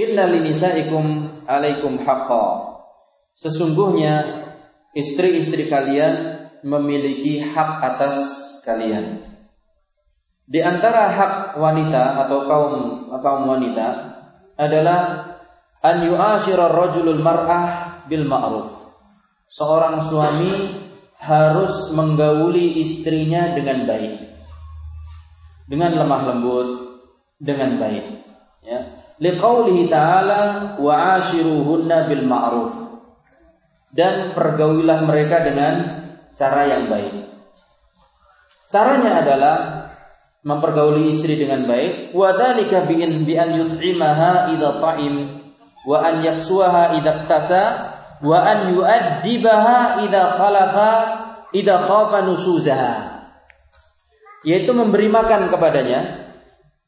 [0.00, 2.72] Inna linisaikum alaikum haqqa.
[3.36, 4.24] Sesungguhnya
[4.96, 8.16] istri-istri kalian memiliki hak atas
[8.64, 9.20] kalian.
[10.48, 12.74] Di antara hak wanita atau kaum
[13.20, 13.88] kaum wanita
[14.56, 15.00] adalah
[15.84, 18.72] an yu'ashira rajulul mar'ah bil ma'ruf.
[19.52, 20.80] Seorang suami
[21.20, 24.16] harus menggauli istrinya dengan baik.
[25.68, 26.68] Dengan lemah lembut,
[27.38, 28.06] dengan baik.
[28.64, 28.99] Ya.
[29.20, 32.72] Liqaulihi ta'ala wa ashiruhunna bil ma'ruf.
[33.92, 35.74] Dan pergaulilah mereka dengan
[36.32, 37.28] cara yang baik.
[38.70, 39.56] Caranya adalah
[40.40, 43.04] mempergauli istri dengan baik wa dzalika bi
[43.36, 45.14] an yut'imaha idza ta'im
[45.84, 47.62] wa an yaksuha idza tasa
[48.24, 50.92] wa an yu'addibaha idza khalafa
[51.52, 52.94] idza khafa nusuzaha
[54.48, 56.32] yaitu memberi makan kepadanya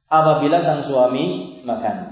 [0.08, 2.11] apabila sang suami makan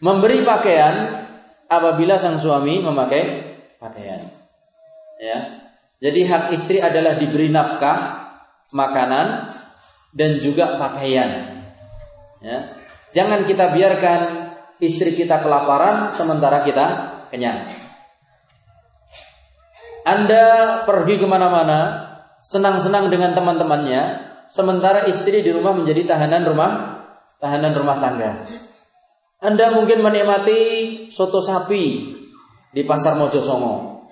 [0.00, 1.24] memberi pakaian
[1.70, 4.20] apabila sang suami memakai pakaian
[5.20, 5.60] ya
[6.00, 8.32] jadi hak istri adalah diberi nafkah
[8.72, 9.52] makanan
[10.16, 11.60] dan juga pakaian.
[12.40, 12.58] Ya.
[13.12, 14.20] Jangan kita biarkan
[14.80, 16.86] istri kita kelaparan sementara kita
[17.28, 17.68] kenyang.
[20.08, 20.44] Anda
[20.88, 22.08] pergi ke mana-mana,
[22.40, 24.02] senang-senang dengan teman-temannya,
[24.48, 26.70] sementara istri di rumah menjadi tahanan rumah,
[27.36, 28.48] tahanan rumah tangga.
[29.40, 30.60] Anda mungkin menikmati
[31.08, 31.84] soto sapi
[32.70, 34.04] di pasar Mojosongo.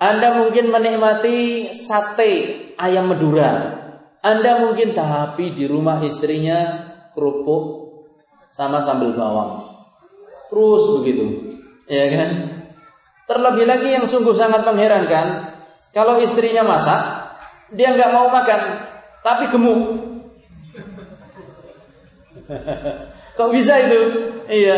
[0.00, 2.32] Anda mungkin menikmati sate
[2.80, 3.76] ayam Madura
[4.26, 6.82] anda mungkin tapi di rumah istrinya
[7.14, 7.94] kerupuk
[8.50, 9.70] sama sambal bawang.
[10.50, 11.26] Terus begitu.
[11.86, 12.30] Ya kan?
[13.30, 15.54] Terlebih lagi yang sungguh sangat mengherankan,
[15.94, 16.98] kalau istrinya masak,
[17.70, 18.86] dia nggak mau makan,
[19.22, 19.82] tapi gemuk.
[23.36, 24.00] Kok bisa itu?
[24.48, 24.76] Iya,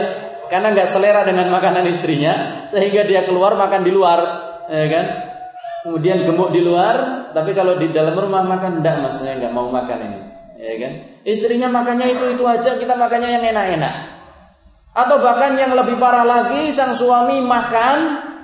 [0.51, 4.21] karena nggak selera dengan makanan istrinya, sehingga dia keluar makan di luar,
[4.67, 5.07] ya kan?
[5.89, 9.99] kemudian gemuk di luar, tapi kalau di dalam rumah makan mas, saya nggak mau makan
[10.05, 10.21] ini,
[10.59, 10.93] ya kan?
[11.23, 13.95] Istrinya makannya itu itu aja, kita makannya yang enak-enak.
[14.93, 17.97] Atau bahkan yang lebih parah lagi, sang suami makan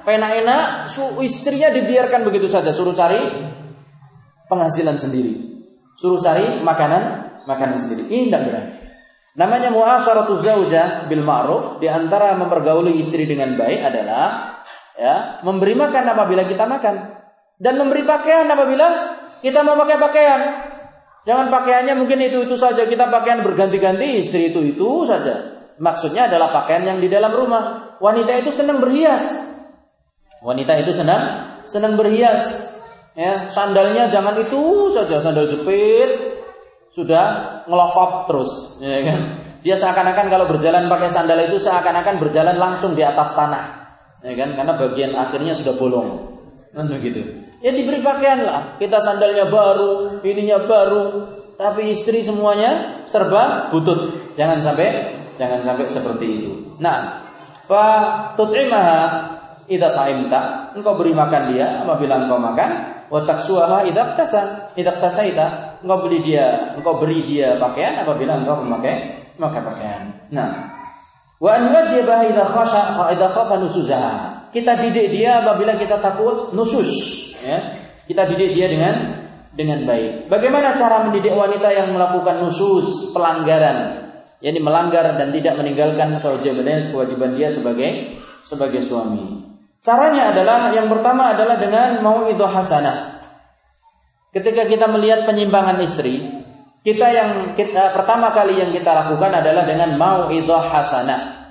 [0.06, 0.88] enak-enak,
[1.20, 3.18] istrinya dibiarkan begitu saja, suruh cari
[4.46, 5.34] penghasilan sendiri,
[5.98, 8.06] suruh cari makanan makanan sendiri.
[8.08, 8.64] Ini tidak benar.
[9.34, 14.62] Namanya muasyaratuz zaujah bil ma'ruf di antara mempergauli istri dengan baik adalah
[14.94, 17.18] ya, memberi makan apabila kita makan
[17.58, 18.86] dan memberi pakaian apabila
[19.42, 20.40] kita mau pakai pakaian.
[21.24, 25.66] Jangan pakaiannya mungkin itu-itu saja, kita pakaian berganti-ganti, istri itu-itu saja.
[25.80, 27.96] Maksudnya adalah pakaian yang di dalam rumah.
[27.98, 29.24] Wanita itu senang berhias.
[30.44, 32.70] Wanita itu senang senang berhias.
[33.16, 36.33] Ya, sandalnya jangan itu saja, sandal jepit
[36.94, 37.24] sudah
[37.66, 39.20] ngelokop terus, ya kan?
[39.66, 43.64] Dia seakan-akan kalau berjalan pakai sandal itu seakan-akan berjalan langsung di atas tanah.
[44.22, 44.54] Ya kan?
[44.54, 46.38] Karena bagian akhirnya sudah bolong.
[46.70, 47.44] Kan begitu.
[47.64, 48.76] Ya diberi pakaian lah.
[48.76, 51.04] Kita sandalnya baru, ininya baru,
[51.56, 54.32] tapi istri semuanya serba butut.
[54.36, 56.52] Jangan sampai jangan sampai seperti itu.
[56.78, 57.24] Nah,
[57.64, 57.84] fa
[58.36, 59.00] tut'imaha
[59.70, 60.76] idza ta'imta.
[60.76, 62.70] Engkau beri makan dia apabila engkau makan,
[63.08, 64.42] wa taksuha idza tasa,
[64.76, 65.73] idza tasaita.
[65.84, 70.02] Engkau beli dia, engkau beri dia pakaian apabila engkau memakai memakai pakaian.
[70.32, 70.72] Nah,
[71.36, 74.12] wa an wajibah idza khasha idza khafa nusuzaha.
[74.48, 76.88] Kita didik dia apabila kita takut nusus
[77.44, 78.94] ya kita didik dia dengan
[79.54, 80.28] dengan baik.
[80.28, 84.08] Bagaimana cara mendidik wanita yang melakukan nusus pelanggaran,
[84.42, 89.52] yakni melanggar dan tidak meninggalkan kewajiban kewajiban dia sebagai sebagai suami.
[89.84, 93.13] Caranya adalah yang pertama adalah dengan mau itu hasanah.
[94.34, 96.26] Ketika kita melihat penyimpangan istri,
[96.82, 101.46] kita yang kita, pertama kali yang kita lakukan adalah dengan mau itu hasanah.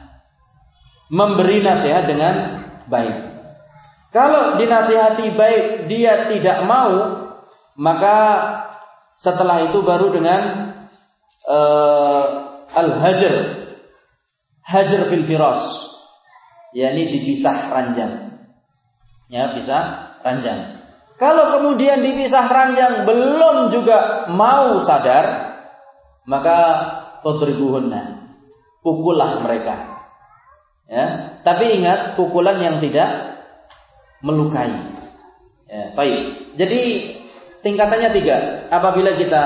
[1.08, 2.60] Memberi nasihat dengan
[2.92, 3.34] baik.
[4.12, 7.24] Kalau dinasihati baik dia tidak mau,
[7.80, 8.18] maka
[9.16, 10.42] setelah itu baru dengan
[11.48, 12.24] uh,
[12.76, 13.64] al-hajar.
[14.64, 15.88] Hajar fil firas.
[16.76, 18.44] yakni dipisah ranjang.
[19.32, 20.83] Ya, pisah ranjang.
[21.24, 25.56] Kalau kemudian dipisah ranjang belum juga mau sadar,
[26.28, 26.58] maka
[27.24, 28.28] fadribuhunna.
[28.84, 30.04] Pukullah mereka.
[30.92, 33.40] Ya, tapi ingat pukulan yang tidak
[34.20, 34.76] melukai.
[35.72, 36.52] Ya, baik.
[36.60, 36.82] Jadi
[37.64, 38.68] tingkatannya tiga.
[38.68, 39.44] Apabila kita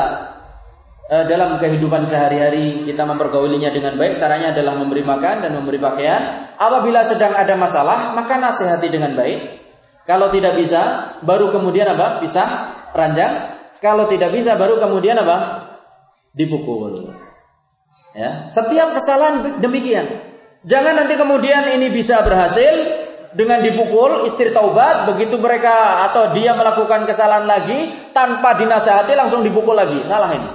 [1.14, 6.50] eh, dalam kehidupan sehari-hari kita mempergaulinya dengan baik, caranya adalah memberi makan dan memberi pakaian.
[6.58, 9.67] Apabila sedang ada masalah, maka nasihati dengan baik.
[10.08, 12.24] Kalau tidak bisa, baru kemudian apa?
[12.24, 12.44] Bisa
[12.96, 13.60] ranjang.
[13.84, 15.68] Kalau tidak bisa, baru kemudian apa?
[16.32, 17.12] Dipukul.
[18.16, 20.08] Ya, setiap kesalahan demikian.
[20.64, 23.06] Jangan nanti kemudian ini bisa berhasil
[23.38, 29.78] dengan dipukul istri taubat begitu mereka atau dia melakukan kesalahan lagi tanpa dinasehati langsung dipukul
[29.78, 30.50] lagi salah ini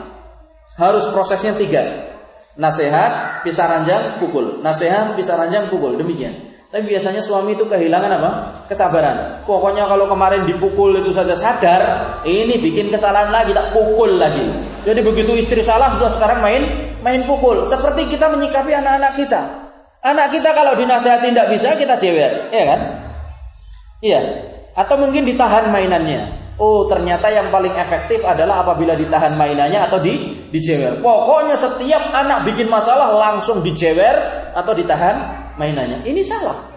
[0.80, 2.12] harus prosesnya tiga
[2.56, 8.30] nasihat pisah ranjang pukul nasihat pisah ranjang pukul demikian tapi biasanya suami itu kehilangan apa
[8.72, 11.82] kesabaran pokoknya kalau kemarin dipukul itu saja sadar
[12.24, 14.48] ini bikin kesalahan lagi tak pukul lagi
[14.88, 16.62] jadi begitu istri salah sudah sekarang main
[17.04, 19.62] main pukul seperti kita menyikapi anak-anak kita
[20.02, 22.80] Anak kita kalau dinasehati tidak bisa kita cewek, ya kan?
[24.02, 24.20] Iya.
[24.74, 26.42] Atau mungkin ditahan mainannya.
[26.58, 30.98] Oh, ternyata yang paling efektif adalah apabila ditahan mainannya atau di dijewer.
[30.98, 34.26] Pokoknya setiap anak bikin masalah langsung dijewer
[34.58, 36.04] atau ditahan mainannya.
[36.06, 36.72] Ini salah.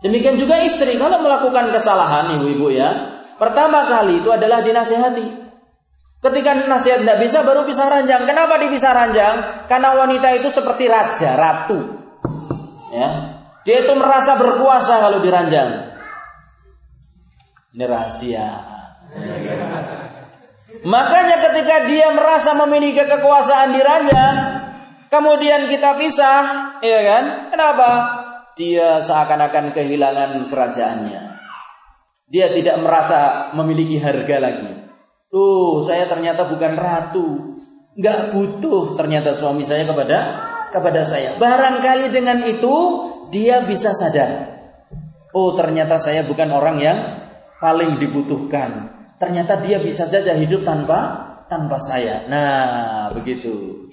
[0.00, 5.52] Demikian juga istri kalau melakukan kesalahan ibu-ibu ya, pertama kali itu adalah dinasehati.
[6.20, 8.28] Ketika nasihat tidak bisa baru pisah ranjang.
[8.28, 9.36] Kenapa dipisah ranjang?
[9.64, 11.80] Karena wanita itu seperti raja, ratu.
[12.92, 13.08] Ya.
[13.64, 15.96] Dia itu merasa berkuasa kalau diranjang.
[17.72, 18.48] Ini rahasia.
[20.84, 24.36] Makanya ketika dia merasa memiliki kekuasaan di ranjang,
[25.10, 27.24] kemudian kita pisah, ya kan?
[27.52, 27.88] Kenapa?
[28.56, 31.22] Dia seakan-akan kehilangan kerajaannya.
[32.30, 34.70] Dia tidak merasa memiliki harga lagi.
[35.30, 37.58] Tuh, saya ternyata bukan ratu.
[37.98, 40.18] Nggak butuh ternyata suami saya kepada
[40.70, 41.38] kepada saya.
[41.38, 42.74] Barangkali dengan itu
[43.34, 44.46] dia bisa sadar.
[45.30, 46.98] Oh, ternyata saya bukan orang yang
[47.62, 48.94] paling dibutuhkan.
[49.18, 52.26] Ternyata dia bisa saja hidup tanpa tanpa saya.
[52.26, 53.86] Nah, begitu.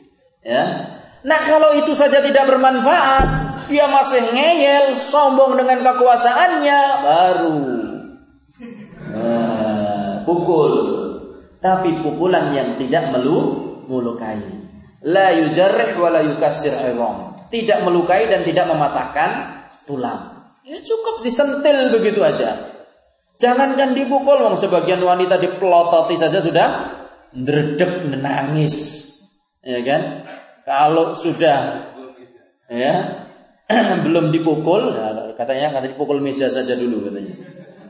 [0.45, 0.96] Ya.
[1.25, 3.27] Nah, kalau itu saja tidak bermanfaat,
[3.71, 7.57] dia masih ngeyel, sombong dengan kekuasaannya, baru
[9.11, 10.73] nah, pukul
[11.57, 14.39] tapi pukulan yang tidak melu melukai.
[15.05, 16.73] La yujarrih wa la yukassir
[17.47, 19.29] Tidak melukai dan tidak mematahkan
[19.87, 20.51] tulang.
[20.67, 22.75] Ya cukup disentil begitu aja.
[23.37, 26.67] Jangankan dipukul, wong sebagian wanita dipelototi saja sudah
[27.31, 29.05] ndredeg menangis.
[29.61, 30.01] Ya kan?
[30.67, 31.87] Kalau sudah
[32.67, 32.93] ya
[34.03, 37.31] belum dipukul, ya, katanya kata dipukul meja saja dulu katanya.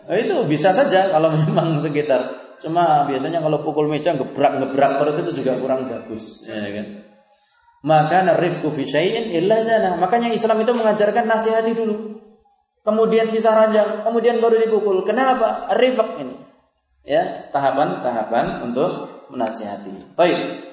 [0.08, 5.32] Nah, itu bisa saja kalau memang sekitar Cuma biasanya kalau pukul meja gebrak-gebrak terus itu
[5.42, 7.06] juga kurang bagus, ya kan?
[7.86, 9.94] Maka narifku fi syai'in illa zana.
[10.02, 12.18] Makanya Islam itu mengajarkan nasihati dulu.
[12.82, 15.06] Kemudian bisa ranjang, kemudian baru dipukul.
[15.06, 15.70] Kenapa?
[15.78, 16.36] Rifq ini.
[17.06, 20.18] Ya, tahapan-tahapan untuk menasihati.
[20.18, 20.66] Baik.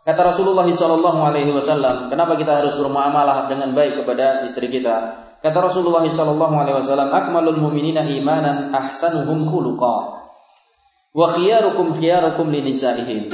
[0.00, 5.28] Kata Rasulullah sallallahu alaihi wasallam, kenapa kita harus bermuamalah dengan baik kepada istri kita?
[5.44, 10.24] Kata Rasulullah sallallahu alaihi wasallam, akmalul mu'minina imanan ahsanuhum khuluqa.
[11.12, 13.28] Wa khiyarukum khiyarukum linisaihim.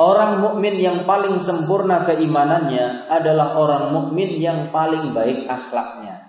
[0.00, 6.26] Orang mukmin yang paling sempurna keimanannya adalah orang mukmin yang paling baik akhlaknya.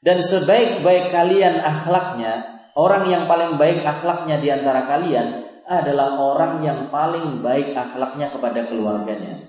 [0.00, 2.32] Dan sebaik-baik kalian akhlaknya,
[2.78, 8.68] orang yang paling baik akhlaknya di antara kalian adalah orang yang paling baik akhlaknya kepada
[8.68, 9.48] keluarganya.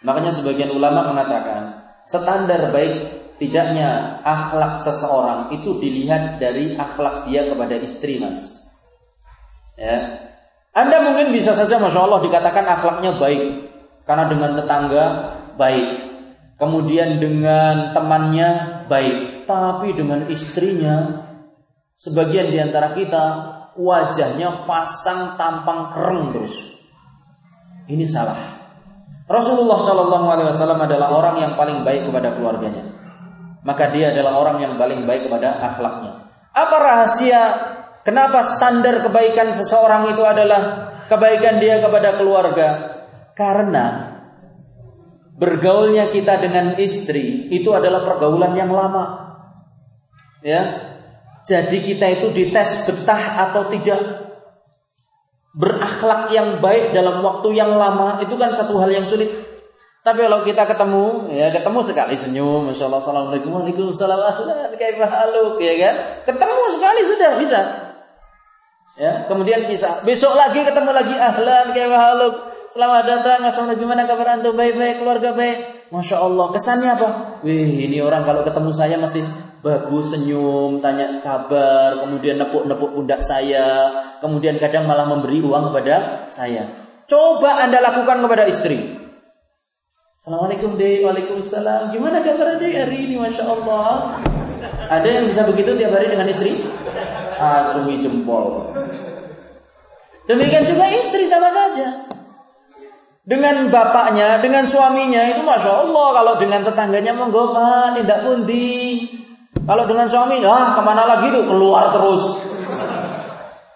[0.00, 2.94] Makanya sebagian ulama mengatakan, standar baik
[3.36, 8.64] tidaknya akhlak seseorang itu dilihat dari akhlak dia kepada istri, Mas.
[9.76, 10.28] Ya.
[10.72, 13.72] Anda mungkin bisa saja Masya Allah dikatakan akhlaknya baik.
[14.08, 15.04] Karena dengan tetangga
[15.60, 15.88] baik.
[16.60, 19.48] Kemudian dengan temannya baik.
[19.48, 21.26] Tapi dengan istrinya,
[21.96, 23.24] sebagian di antara kita
[23.80, 26.54] wajahnya pasang tampang kereng terus.
[27.88, 28.38] Ini salah.
[29.26, 32.84] Rasulullah Shallallahu Alaihi Wasallam adalah orang yang paling baik kepada keluarganya.
[33.64, 36.28] Maka dia adalah orang yang paling baik kepada akhlaknya.
[36.50, 37.42] Apa rahasia
[38.00, 42.68] Kenapa standar kebaikan seseorang itu adalah kebaikan dia kepada keluarga?
[43.36, 44.16] Karena
[45.36, 49.36] bergaulnya kita dengan istri itu adalah pergaulan yang lama.
[50.40, 50.89] Ya.
[51.44, 54.28] Jadi kita itu dites betah atau tidak
[55.56, 59.32] berakhlak yang baik dalam waktu yang lama itu kan satu hal yang sulit.
[60.00, 64.16] Tapi kalau kita ketemu, ya ketemu sekali senyum, masya Allah, assalamualaikum, waalaikumsalam,
[64.80, 64.96] kayak
[65.60, 65.94] ya kan?
[66.24, 67.60] Ketemu sekali sudah bisa.
[68.98, 70.02] Ya, kemudian bisa.
[70.02, 72.50] Besok lagi ketemu lagi ahlan kayak haluk.
[72.74, 73.46] Selamat datang.
[73.46, 74.54] Assalamualaikum gimana kabar antum?
[74.58, 75.90] Baik-baik, keluarga baik.
[75.94, 76.46] Masya Allah.
[76.50, 77.08] Kesannya apa?
[77.46, 79.22] Wih, ini orang kalau ketemu saya masih
[79.62, 86.72] bagus, senyum, tanya kabar, kemudian nepuk-nepuk pundak saya, kemudian kadang malah memberi uang kepada saya.
[87.06, 88.78] Coba Anda lakukan kepada istri.
[90.20, 91.96] Assalamualaikum deh, waalaikumsalam.
[91.96, 94.20] Gimana kabar deh hari ini, masya Allah.
[94.92, 96.60] Ada yang bisa begitu tiap hari dengan istri?
[97.40, 98.68] Acungi jempol.
[100.28, 102.04] Demikian juga istri sama saja.
[103.24, 106.08] Dengan bapaknya, dengan suaminya itu masya Allah.
[106.20, 109.08] Kalau dengan tetangganya monggo pak, tidak pundi.
[109.64, 112.22] Kalau dengan suami, ah ke mana lagi tuh keluar terus.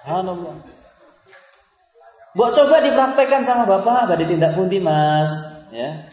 [0.04, 0.54] Subhanallah.
[2.34, 5.30] Buat coba dipraktekkan sama bapak, gak ditindak pundi mas.
[5.70, 6.06] Ya.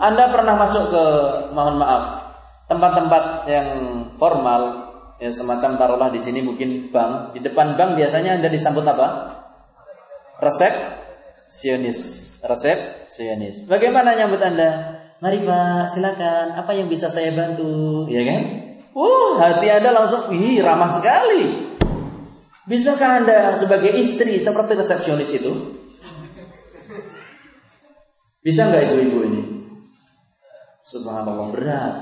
[0.00, 1.04] Anda pernah masuk ke,
[1.52, 2.24] mohon maaf,
[2.68, 3.68] tempat-tempat yang
[4.16, 4.91] formal,
[5.22, 7.38] ya semacam taruhlah di sini mungkin bank.
[7.38, 9.38] Di depan bank biasanya Anda disambut apa?
[10.42, 10.74] Resep
[11.46, 13.70] Sionis, resep Sionis.
[13.70, 14.98] Bagaimana nyambut Anda?
[15.22, 16.58] Mari Pak, silakan.
[16.58, 18.10] Apa yang bisa saya bantu?
[18.10, 18.40] Ya kan?
[18.90, 21.70] Uh, hati Anda langsung, ih ramah sekali.
[22.66, 25.52] Bisakah Anda sebagai istri seperti resepsionis itu?
[28.42, 29.42] Bisa nggak ibu-ibu ini?
[30.82, 31.94] Subhanallah berat.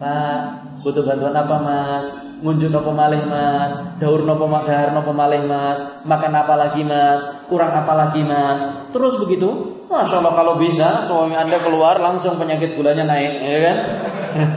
[0.00, 0.38] Pak,
[0.80, 2.06] butuh bantuan apa mas?
[2.42, 3.76] Ngunjuk nopo malih mas?
[4.00, 5.78] Daur nopo dahar nopo malih mas?
[6.08, 7.22] Makan apa lagi mas?
[7.46, 8.64] Kurang apa lagi mas?
[8.90, 9.78] Terus begitu?
[9.92, 13.76] Masya Allah kalau bisa suami anda keluar langsung penyakit gulanya naik, ya kan?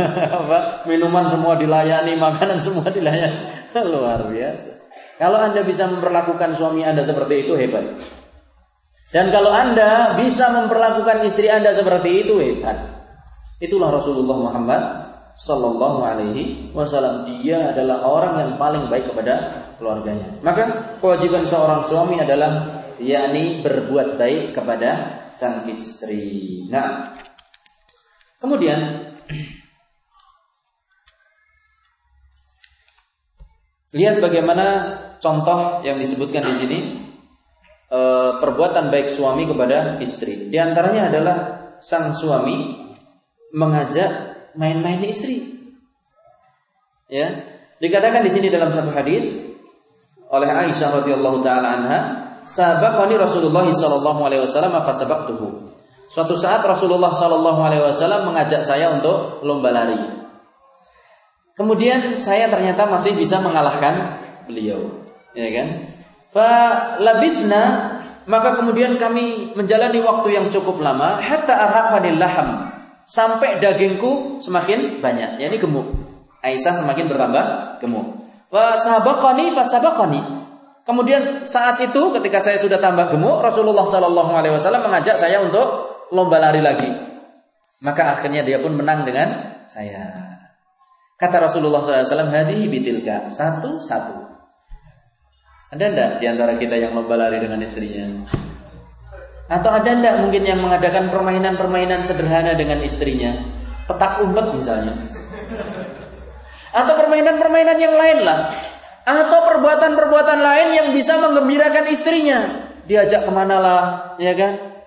[0.90, 4.88] Minuman semua dilayani, makanan semua dilayani, luar biasa.
[5.20, 8.00] Kalau anda bisa memperlakukan suami anda seperti itu hebat.
[9.12, 12.80] Dan kalau anda bisa memperlakukan istri anda seperti itu hebat.
[13.60, 14.82] Itulah Rasulullah Muhammad
[15.36, 17.28] Sallallahu Alaihi Wasallam.
[17.28, 20.40] Dia adalah orang yang paling baik kepada keluarganya.
[20.40, 26.64] Maka kewajiban seorang suami adalah yakni berbuat baik kepada sang istri.
[26.72, 27.12] Nah,
[28.40, 29.12] kemudian
[33.92, 34.68] lihat bagaimana
[35.20, 36.80] contoh yang disebutkan di sini
[37.92, 38.00] e,
[38.40, 40.48] perbuatan baik suami kepada istri.
[40.48, 41.38] Di antaranya adalah
[41.84, 42.88] sang suami
[43.52, 45.56] mengajak main-main istri.
[47.06, 47.46] Ya,
[47.78, 49.54] dikatakan di sini dalam satu hadis
[50.26, 52.00] oleh Aisyah radhiyallahu taala anha,
[52.42, 55.76] sabaqani Rasulullah sallallahu alaihi wasallam fasabaqtuhu.
[56.10, 60.26] Suatu saat Rasulullah sallallahu alaihi wasallam mengajak saya untuk lomba lari.
[61.56, 64.18] Kemudian saya ternyata masih bisa mengalahkan
[64.50, 65.08] beliau,
[65.38, 65.68] ya kan?
[66.36, 66.52] Fa
[67.00, 67.96] labisna
[68.26, 72.75] maka kemudian kami menjalani waktu yang cukup lama hatta arhaqanil laham
[73.06, 75.88] sampai dagingku semakin banyak, yakni gemuk.
[76.42, 78.22] Aisyah semakin bertambah gemuk.
[78.50, 80.22] Wa sabaqani fasabaqani.
[80.86, 85.98] Kemudian saat itu ketika saya sudah tambah gemuk, Rasulullah Shallallahu alaihi wasallam mengajak saya untuk
[86.14, 86.90] lomba lari lagi.
[87.82, 90.14] Maka akhirnya dia pun menang dengan saya.
[91.16, 94.36] Kata Rasulullah SAW, hadi bitilka satu satu.
[95.72, 98.28] Ada enggak di antara kita yang lomba lari dengan istrinya?
[99.46, 103.46] Atau ada ndak mungkin yang mengadakan permainan-permainan sederhana dengan istrinya?
[103.86, 104.98] Petak umpet misalnya.
[106.74, 108.58] Atau permainan-permainan yang lain lah.
[109.06, 112.40] Atau perbuatan-perbuatan lain yang bisa menggembirakan istrinya.
[112.90, 113.84] Diajak ke mana lah,
[114.18, 114.82] ya kan?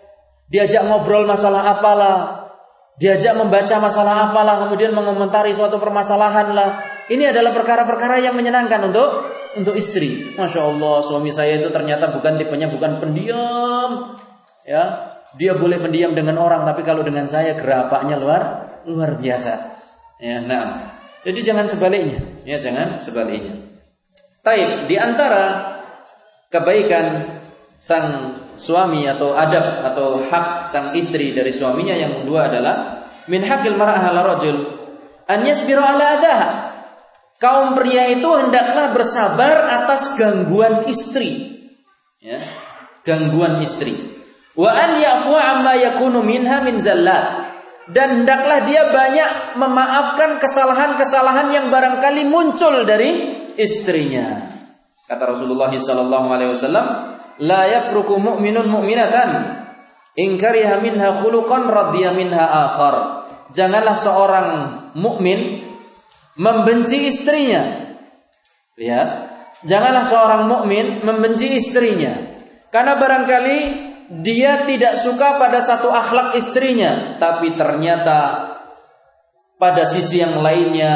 [0.50, 2.50] Diajak ngobrol masalah apalah.
[2.98, 6.82] Diajak membaca masalah apalah, kemudian mengomentari suatu permasalahan lah.
[7.06, 10.34] Ini adalah perkara-perkara yang menyenangkan untuk untuk istri.
[10.34, 14.18] Masya Allah, suami saya itu ternyata bukan tipenya bukan pendiam,
[14.68, 14.84] ya
[15.40, 18.42] dia boleh mendiam dengan orang tapi kalau dengan saya gerapaknya luar
[18.84, 19.52] luar biasa.
[20.20, 20.92] Ya nah.
[21.24, 22.20] Jadi jangan sebaliknya.
[22.44, 23.58] Ya jangan sebaliknya.
[24.44, 25.76] Taib di antara
[26.52, 27.36] kebaikan
[27.78, 33.76] sang suami atau adab atau hak sang istri dari suaminya yang kedua adalah min hakil
[33.76, 34.56] mar'ah ala rajul
[35.28, 36.48] an yasbiru ala adaha
[37.38, 41.60] kaum pria itu hendaklah bersabar atas gangguan istri.
[42.18, 42.40] Ya
[43.06, 44.17] gangguan istri
[44.58, 47.46] Wa an ya'fu amma yakunu minha min zallat.
[47.88, 54.50] Dan hendaklah dia banyak memaafkan kesalahan-kesalahan yang barangkali muncul dari istrinya.
[55.08, 56.86] Kata Rasulullah sallallahu alaihi wasallam,
[57.40, 59.30] "La yafruku mu'minun mu'minatan
[60.20, 63.24] in kariha minha khuluqan radiya minha akhar."
[63.56, 64.48] Janganlah seorang
[64.92, 65.64] mukmin
[66.36, 67.88] membenci istrinya.
[68.76, 69.08] Lihat,
[69.64, 72.12] janganlah seorang mukmin membenci istrinya.
[72.68, 78.18] Karena barangkali dia tidak suka pada satu akhlak istrinya, tapi ternyata
[79.60, 80.92] pada sisi yang lainnya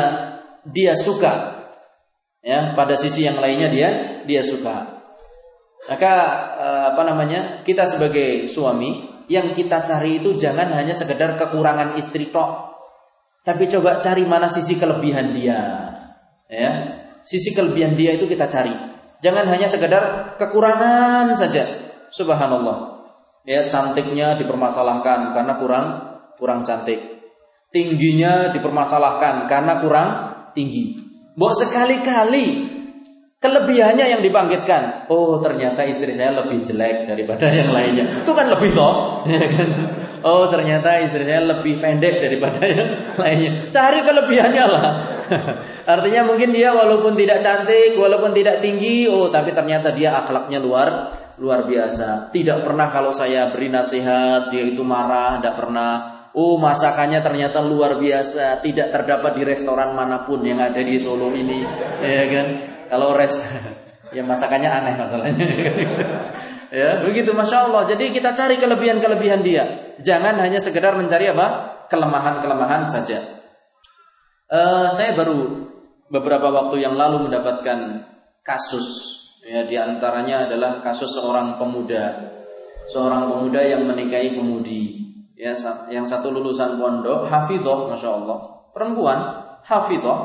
[0.65, 1.61] dia suka.
[2.43, 3.89] Ya, pada sisi yang lainnya dia
[4.25, 5.05] dia suka.
[5.93, 6.13] Maka
[6.57, 7.41] eh, apa namanya?
[7.63, 12.73] Kita sebagai suami yang kita cari itu jangan hanya sekedar kekurangan istri tok.
[13.43, 15.61] Tapi coba cari mana sisi kelebihan dia.
[16.49, 16.73] Ya.
[17.23, 18.73] Sisi kelebihan dia itu kita cari.
[19.23, 21.67] Jangan hanya sekedar kekurangan saja.
[22.11, 22.92] Subhanallah.
[23.43, 25.87] Ya, cantiknya dipermasalahkan karena kurang
[26.39, 27.01] kurang cantik.
[27.73, 30.09] Tingginya dipermasalahkan karena kurang
[30.55, 31.01] tinggi.
[31.35, 32.73] Mbok sekali-kali
[33.43, 35.11] Kelebihannya yang dibangkitkan.
[35.11, 38.23] Oh, ternyata istri saya lebih jelek daripada yang lainnya.
[38.23, 38.95] Itu kan lebih toh.
[39.27, 39.69] Ya kan?
[40.23, 43.67] Oh, ternyata istri saya lebih pendek daripada yang lainnya.
[43.67, 44.87] Cari kelebihannya lah.
[45.99, 51.11] Artinya mungkin dia walaupun tidak cantik, walaupun tidak tinggi, oh tapi ternyata dia akhlaknya luar
[51.43, 52.31] luar biasa.
[52.31, 55.91] Tidak pernah kalau saya beri nasihat dia itu marah, tidak pernah.
[56.33, 61.29] Oh, masakannya ternyata luar biasa, tidak terdapat di restoran mana pun yang ada di Solo
[61.35, 61.61] ini,
[62.01, 62.47] ya kan?
[62.89, 63.37] Kalau res
[64.17, 65.47] ya masakannya aneh masalahnya.
[66.79, 67.85] ya, begitu Masya Allah.
[67.91, 69.65] Jadi kita cari kelebihan-kelebihan dia.
[70.01, 71.47] Jangan hanya sekedar mencari apa?
[71.91, 73.43] Kelemahan-kelemahan saja.
[74.49, 75.69] Uh, saya baru
[76.09, 78.09] beberapa waktu yang lalu mendapatkan
[78.45, 79.02] kasus
[79.43, 82.33] ya di antaranya adalah kasus seorang pemuda
[82.91, 85.03] seorang pemuda yang menikahi pemudi
[85.35, 85.59] ya
[85.91, 88.39] yang satu lulusan pondok hafidhah masya Allah
[88.71, 89.19] perempuan
[89.67, 90.21] hafidhah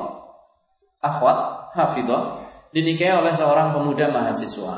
[1.02, 2.48] akhwat hafidhah
[2.78, 4.76] dinikahi oleh seorang pemuda mahasiswa.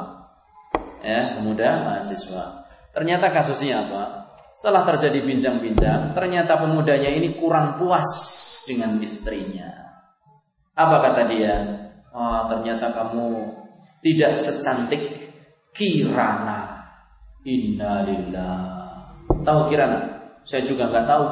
[0.99, 2.67] Ya, pemuda mahasiswa.
[2.91, 4.03] Ternyata kasusnya apa?
[4.55, 8.07] Setelah terjadi bincang-bincang, ternyata pemudanya ini kurang puas
[8.67, 9.71] dengan istrinya.
[10.75, 11.55] Apa kata dia?
[12.11, 13.27] Oh, ternyata kamu
[13.99, 15.03] tidak secantik
[15.75, 16.87] Kirana.
[17.43, 18.61] Innalillah.
[19.43, 19.99] Tahu Kirana?
[20.43, 21.25] Saya juga nggak tahu.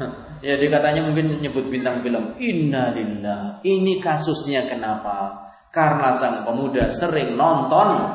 [0.40, 2.32] Ya dia katanya mungkin nyebut bintang film.
[2.40, 3.60] Innalillah.
[3.60, 5.44] Ini kasusnya kenapa?
[5.68, 8.08] Karena sang pemuda sering nonton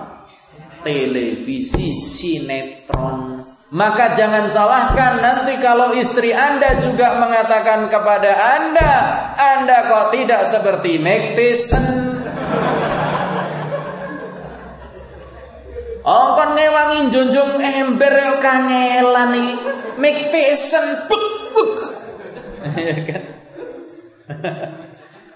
[0.82, 3.38] televisi sinetron.
[3.70, 8.94] Maka jangan salahkan nanti kalau istri Anda juga mengatakan kepada Anda,
[9.38, 10.98] Anda kok tidak seperti
[11.38, 11.86] Tyson.
[16.06, 19.52] Oh kon ngewangi junjung ember kangelan nih.
[19.98, 21.76] Meg Tyson buk buk.
[22.78, 23.24] ya kan?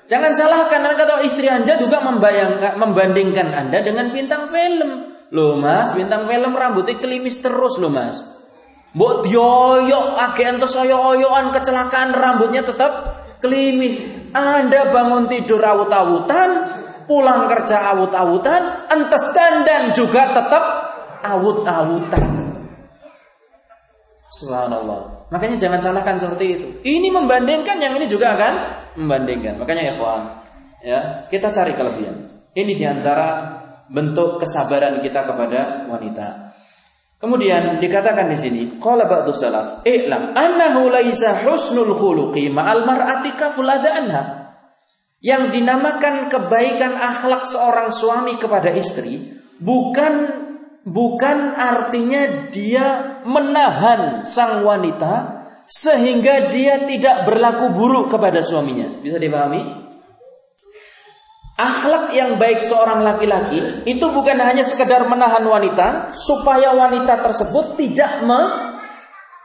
[0.09, 5.13] Jangan salahkan Anda kata istri Anda juga membayangkan membandingkan Anda dengan bintang film.
[5.29, 8.25] Loh Mas, bintang film rambutnya kelimis terus loh Mas.
[8.97, 14.01] Mbok dioyok age entos oyo-oyoan kecelakaan rambutnya tetap kelimis.
[14.33, 16.49] Anda bangun tidur awut-awutan,
[17.09, 20.63] pulang kerja awut-awutan, entes dandan juga tetap
[21.25, 22.53] awut-awutan.
[24.29, 25.25] Subhanallah.
[25.33, 26.67] Makanya jangan salahkan seperti itu.
[26.85, 28.53] Ini membandingkan, yang ini juga akan
[29.01, 29.57] membandingkan.
[29.57, 30.21] Makanya ya kawan,
[30.85, 32.29] ya kita cari kelebihan.
[32.53, 33.57] Ini di antara
[33.89, 36.53] bentuk kesabaran kita kepada wanita.
[37.19, 43.35] Kemudian dikatakan di sini, qala ba'du salaf, "I'lam annahu laisa husnul khuluqi ma'al mar'ati
[43.91, 44.48] anha."
[45.19, 50.47] Yang dinamakan kebaikan akhlak seorang suami kepada istri bukan
[50.87, 59.03] bukan artinya dia menahan sang wanita sehingga dia tidak berlaku buruk kepada suaminya.
[59.03, 59.61] Bisa dipahami?
[61.59, 68.23] Akhlak yang baik seorang laki-laki itu bukan hanya sekedar menahan wanita supaya wanita tersebut tidak
[68.23, 68.41] me,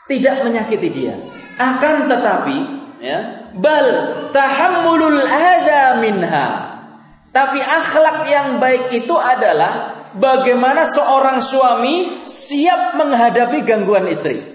[0.07, 1.19] tidak menyakiti dia.
[1.59, 2.74] Akan tetapi
[3.05, 3.87] ya, bal
[4.33, 6.49] tahammulul adza minha.
[7.35, 14.55] Tapi akhlak yang baik itu adalah bagaimana seorang suami siap menghadapi gangguan istri.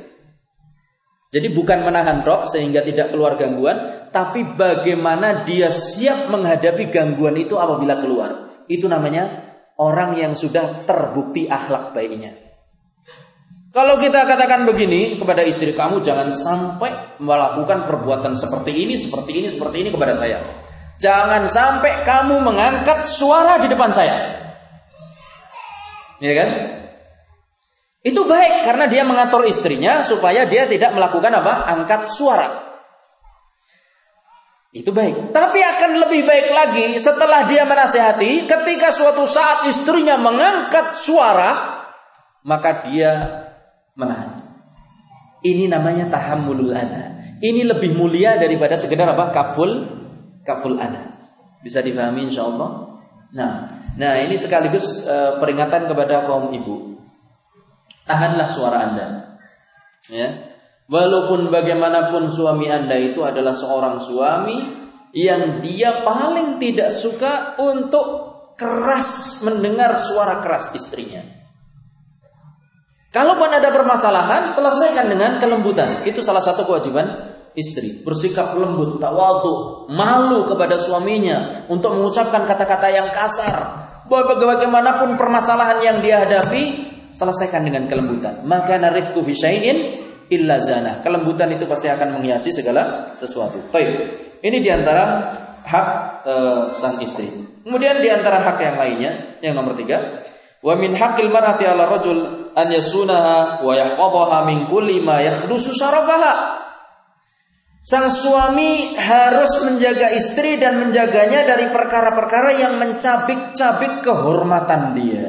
[1.29, 7.53] Jadi bukan menahan roh sehingga tidak keluar gangguan, tapi bagaimana dia siap menghadapi gangguan itu
[7.53, 8.31] apabila keluar.
[8.65, 9.45] Itu namanya
[9.77, 12.48] orang yang sudah terbukti akhlak baiknya.
[13.69, 19.47] Kalau kita katakan begini kepada istri kamu jangan sampai melakukan perbuatan seperti ini, seperti ini,
[19.53, 20.41] seperti ini kepada saya.
[20.97, 24.41] Jangan sampai kamu mengangkat suara di depan saya.
[26.17, 26.49] Ya kan?
[28.01, 31.69] Itu baik karena dia mengatur istrinya supaya dia tidak melakukan apa?
[31.69, 32.49] Angkat suara.
[34.73, 35.29] Itu baik.
[35.29, 41.85] Tapi akan lebih baik lagi setelah dia menasehati ketika suatu saat istrinya mengangkat suara,
[42.41, 43.45] maka dia
[43.99, 44.39] menahan.
[45.43, 47.35] Ini namanya tahammulul adha.
[47.39, 49.35] Ini lebih mulia daripada sekedar apa?
[49.35, 49.87] Kaful
[50.47, 51.19] kaful adha.
[51.59, 52.71] Bisa difahami insyaallah?
[53.35, 53.51] Nah,
[53.99, 56.97] nah ini sekaligus uh, peringatan kepada kaum ibu.
[58.07, 59.07] Tahanlah suara Anda.
[60.09, 60.57] Ya.
[60.89, 64.57] Walaupun bagaimanapun suami Anda itu adalah seorang suami
[65.13, 71.38] yang dia paling tidak suka untuk keras mendengar suara keras istrinya.
[73.09, 76.05] Kalaupun ada permasalahan, selesaikan dengan kelembutan.
[76.05, 83.09] Itu salah satu kewajiban istri, bersikap lembut, tawadu, malu kepada suaminya untuk mengucapkan kata-kata yang
[83.09, 83.89] kasar.
[84.09, 88.45] Bagaimanapun permasalahan yang dia hadapi, selesaikan dengan kelembutan.
[88.45, 89.77] Maka narifku bisyai'in
[90.29, 91.01] illa zana.
[91.01, 93.73] Kelembutan itu pasti akan menghiasi segala sesuatu.
[93.73, 94.05] Baik.
[94.39, 95.33] Ini di antara
[95.65, 95.87] hak
[96.25, 97.27] uh, sang istri.
[97.65, 99.11] Kemudian di antara hak yang lainnya,
[99.43, 100.25] yang nomor tiga,
[100.63, 106.59] wa min haqqil mar'ati 'ala rajul an yasunaha wa yahfadhaha min kulli ma yakhdusu syarafaha.
[107.79, 115.27] Sang suami harus menjaga istri dan menjaganya dari perkara-perkara yang mencabik-cabik kehormatan dia.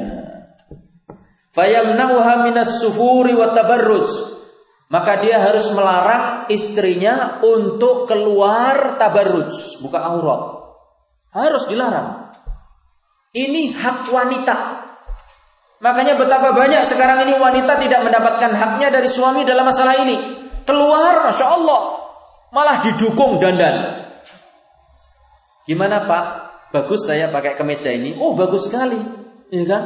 [1.55, 4.11] Fayamnauha minas wa.
[4.91, 10.43] Maka dia harus melarang istrinya untuk keluar tabarruj, buka aurat.
[11.31, 12.35] Harus dilarang.
[13.31, 14.80] Ini hak wanita.
[15.81, 20.45] Makanya betapa banyak sekarang ini wanita tidak mendapatkan haknya dari suami dalam masalah ini.
[20.61, 21.81] Keluar, masya Allah,
[22.53, 24.05] malah didukung dandan.
[25.65, 26.25] Gimana Pak?
[26.71, 28.15] Bagus saya pakai kemeja ini.
[28.15, 28.95] Oh bagus sekali,
[29.49, 29.83] ya kan?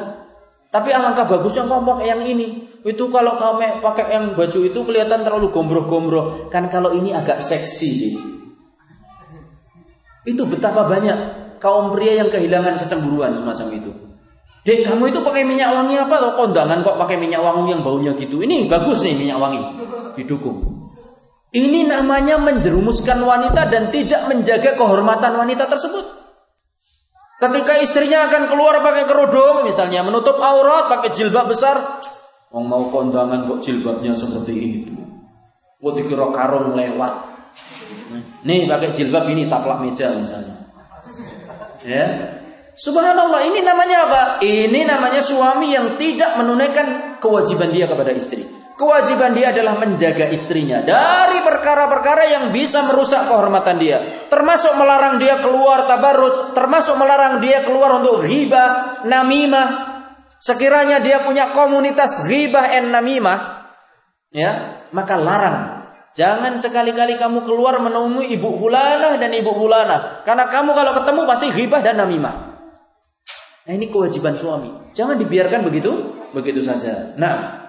[0.69, 2.67] Tapi alangkah bagusnya ngomong yang ini.
[2.83, 6.51] Itu kalau kamu pakai yang baju itu kelihatan terlalu gombroh-gombroh.
[6.51, 7.89] Kan kalau ini agak seksi.
[7.95, 8.19] Jadi.
[10.27, 11.17] Itu betapa banyak
[11.63, 13.91] kaum pria yang kehilangan kecemburuan semacam itu.
[14.65, 18.17] Dek, kamu itu pakai minyak wangi apa atau kondangan kok pakai minyak wangi yang baunya
[18.17, 18.41] gitu?
[18.41, 19.61] Ini bagus nih minyak wangi.
[20.17, 20.89] Didukung.
[21.53, 26.03] Ini namanya menjerumuskan wanita dan tidak menjaga kehormatan wanita tersebut.
[27.37, 32.01] Ketika istrinya akan keluar pakai kerudung misalnya, menutup aurat pakai jilbab besar,
[32.55, 34.95] Wong mau kondangan kok jilbabnya seperti itu.
[35.83, 37.13] Kok dikira karung lewat.
[38.47, 40.63] Nih pakai jilbab ini taplak meja misalnya.
[41.83, 42.34] Ya.
[42.75, 44.21] Subhanallah, ini namanya apa?
[44.43, 48.43] Ini namanya suami yang tidak menunaikan kewajiban dia kepada istri.
[48.75, 54.03] Kewajiban dia adalah menjaga istrinya dari perkara-perkara yang bisa merusak kehormatan dia.
[54.27, 59.95] Termasuk melarang dia keluar tabarruj, termasuk melarang dia keluar untuk riba, namimah.
[60.43, 63.71] Sekiranya dia punya komunitas riba dan namimah,
[64.35, 65.87] ya, maka larang.
[66.11, 70.27] Jangan sekali-kali kamu keluar menemui ibu fulana dan ibu fulana.
[70.27, 72.54] Karena kamu kalau ketemu pasti riba dan namimah.
[73.65, 74.93] Nah ini kewajiban suami.
[74.93, 75.91] Jangan dibiarkan begitu,
[76.37, 77.17] begitu saja.
[77.17, 77.65] Nah,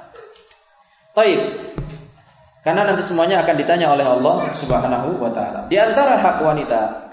[1.16, 1.40] Taib.
[2.61, 5.70] Karena nanti semuanya akan ditanya oleh Allah Subhanahu wa taala.
[5.72, 7.09] Di antara hak wanita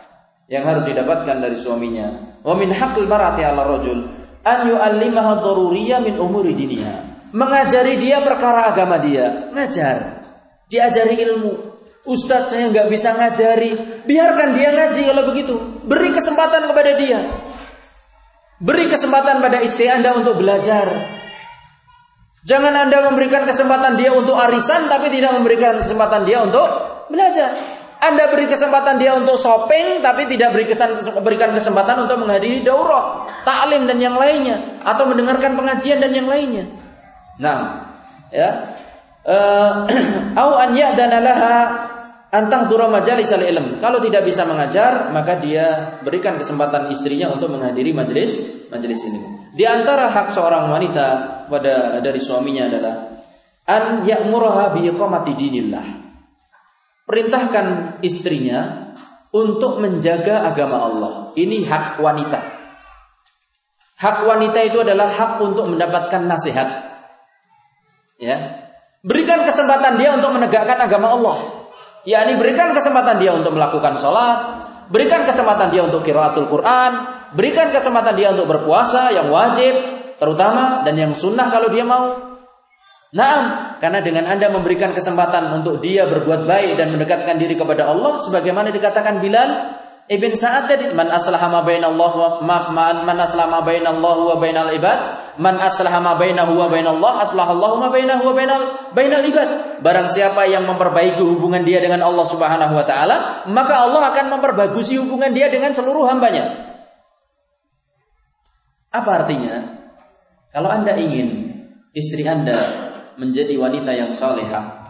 [0.52, 4.04] yang harus didapatkan dari suaminya, wa min haqqil mar'ati 'ala rajul
[4.44, 7.32] an yu'allimaha daruriyya min umuri diniha.
[7.32, 10.26] Mengajari dia perkara agama dia, ngajar.
[10.68, 11.54] Diajari ilmu.
[12.04, 15.56] Ustadz saya nggak bisa ngajari, biarkan dia ngaji kalau begitu.
[15.88, 17.24] Beri kesempatan kepada dia.
[18.64, 20.88] Beri kesempatan pada istri Anda untuk belajar.
[22.48, 26.64] Jangan Anda memberikan kesempatan dia untuk arisan tapi tidak memberikan kesempatan dia untuk
[27.12, 27.60] belajar.
[28.04, 33.32] Anda beri kesempatan dia untuk shopping tapi tidak beri kesan, berikan kesempatan untuk menghadiri daurah,
[33.48, 36.68] taklim dan yang lainnya atau mendengarkan pengajian dan yang lainnya.
[37.40, 37.88] Nah,
[38.28, 38.76] ya.
[39.24, 39.72] Eh,
[40.44, 41.56] au an ya'dana laha
[42.34, 43.78] antah dura majalis al ilm.
[43.78, 48.34] Kalau tidak bisa mengajar, maka dia berikan kesempatan istrinya untuk menghadiri majelis
[48.74, 49.54] majelis ilmu.
[49.54, 51.06] Di antara hak seorang wanita
[51.46, 53.22] pada dari suaminya adalah
[53.70, 54.90] an ya'muraha bi
[55.38, 55.86] dinillah.
[57.06, 58.90] Perintahkan istrinya
[59.30, 61.14] untuk menjaga agama Allah.
[61.38, 62.40] Ini hak wanita.
[64.02, 66.98] Hak wanita itu adalah hak untuk mendapatkan nasihat.
[68.18, 68.58] Ya.
[69.04, 71.63] Berikan kesempatan dia untuk menegakkan agama Allah.
[72.04, 74.38] Yakni berikan kesempatan dia untuk melakukan sholat,
[74.92, 76.92] berikan kesempatan dia untuk kiraatul Quran,
[77.36, 79.74] berikan kesempatan dia untuk berpuasa yang wajib,
[80.20, 82.34] terutama dan yang sunnah kalau dia mau.
[83.14, 88.18] Naam, karena dengan Anda memberikan kesempatan untuk dia berbuat baik dan mendekatkan diri kepada Allah
[88.18, 89.50] sebagaimana dikatakan Bilal
[90.04, 95.00] Ibn Sa'ad tadi man aslaha ma bainallah ma, man aslaha ma bainallah wa bainal ibad.
[95.40, 99.80] Man aslaha ma bainahu wa bainallah aslahallahu ma bainahu wa bainal bainal ibad.
[99.80, 105.00] Barang siapa yang memperbaiki hubungan dia dengan Allah Subhanahu wa taala maka Allah akan memperbagusi
[105.00, 106.52] hubungan dia dengan seluruh hambanya.
[108.92, 109.88] Apa artinya?
[110.52, 111.64] Kalau Anda ingin
[111.96, 112.60] istri Anda
[113.16, 114.83] menjadi wanita yang salehah,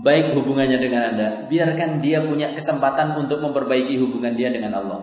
[0.00, 5.00] baik hubungannya dengan Anda, biarkan dia punya kesempatan untuk memperbaiki hubungan dia dengan Allah.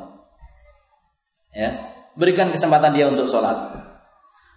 [1.53, 1.69] Ya,
[2.17, 3.77] berikan kesempatan dia untuk sholat,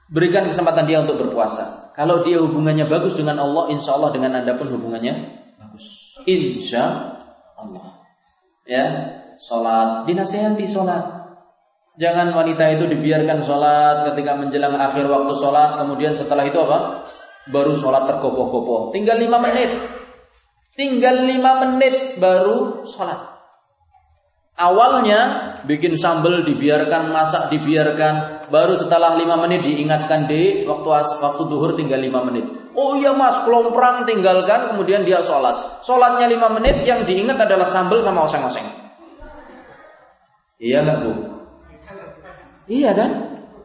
[0.08, 1.92] berikan kesempatan dia untuk berpuasa.
[1.96, 5.14] Kalau dia hubungannya bagus dengan Allah, insya Allah dengan Anda pun hubungannya
[5.56, 6.16] bagus.
[6.28, 6.84] Insya
[7.56, 8.04] Allah.
[8.68, 8.86] Ya,
[9.40, 11.04] sholat, dinasehati sholat.
[11.96, 17.08] Jangan wanita itu dibiarkan sholat ketika menjelang akhir waktu sholat, kemudian setelah itu apa?
[17.46, 18.90] baru sholat tergopoh-gopoh.
[18.90, 19.70] Tinggal lima menit.
[20.76, 23.36] Tinggal lima menit baru sholat.
[24.56, 25.20] Awalnya
[25.68, 28.48] bikin sambal dibiarkan, masak dibiarkan.
[28.52, 30.88] Baru setelah lima menit diingatkan di waktu
[31.20, 32.44] waktu duhur tinggal lima menit.
[32.76, 35.80] Oh iya mas, kelomprang tinggalkan, kemudian dia sholat.
[35.80, 38.64] Sholatnya lima menit, yang diingat adalah sambal sama oseng-oseng.
[40.60, 41.12] Iya nggak bu?
[42.68, 43.10] Iya kan?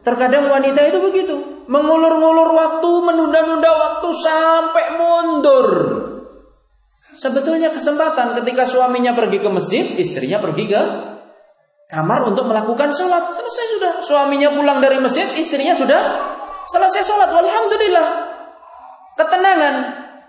[0.04, 1.36] Terkadang wanita itu begitu,
[1.68, 5.68] mengulur-ngulur waktu, menunda-nunda waktu sampai mundur.
[7.22, 10.80] Sebetulnya kesempatan ketika suaminya pergi ke masjid, istrinya pergi ke
[11.86, 13.30] kamar untuk melakukan sholat.
[13.30, 13.92] Selesai sudah.
[14.02, 16.02] Suaminya pulang dari masjid, istrinya sudah
[16.66, 17.30] selesai sholat.
[17.30, 18.06] Alhamdulillah.
[19.14, 19.74] Ketenangan.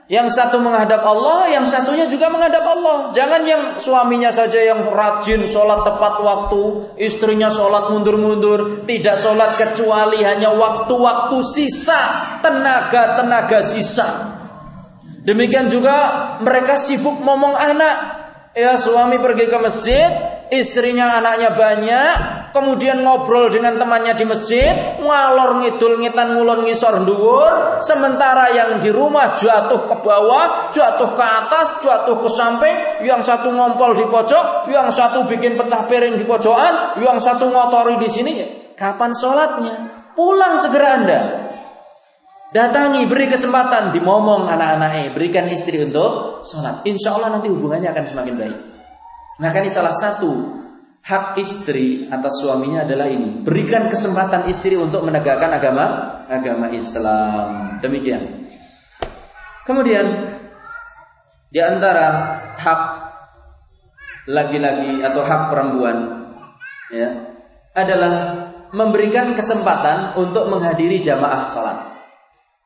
[0.06, 3.10] Yang satu menghadap Allah, yang satunya juga menghadap Allah.
[3.10, 10.22] Jangan yang suaminya saja yang rajin sholat tepat waktu, istrinya sholat mundur-mundur, tidak sholat kecuali
[10.22, 12.02] hanya waktu-waktu sisa,
[12.44, 14.43] tenaga-tenaga sisa.
[15.24, 15.96] Demikian juga
[16.44, 18.22] mereka sibuk ngomong anak.
[18.54, 20.14] Ya suami pergi ke masjid,
[20.54, 22.14] istrinya anaknya banyak,
[22.54, 28.94] kemudian ngobrol dengan temannya di masjid, ngalor ngidul ngitan ngulon ngisor dhuwur, sementara yang di
[28.94, 34.70] rumah jatuh ke bawah, jatuh ke atas, jatuh ke samping, yang satu ngompol di pojok,
[34.70, 38.34] yang satu bikin pecah piring di pojokan, yang satu ngotori di sini.
[38.78, 39.74] Kapan sholatnya?
[40.14, 41.20] Pulang segera Anda.
[42.54, 46.86] Datangi, beri kesempatan, dimomong anak-anaknya, berikan istri untuk sholat.
[46.86, 48.58] Insya Allah nanti hubungannya akan semakin baik.
[49.42, 50.62] Maka ini salah satu
[51.02, 53.42] hak istri atas suaminya adalah ini.
[53.42, 55.86] Berikan kesempatan istri untuk menegakkan agama
[56.30, 57.82] agama Islam.
[57.82, 58.46] Demikian.
[59.66, 60.38] Kemudian
[61.50, 62.82] di antara hak
[64.30, 65.98] laki-laki atau hak perempuan
[66.94, 67.34] ya
[67.74, 68.14] adalah
[68.74, 71.93] memberikan kesempatan untuk menghadiri jamaah salat.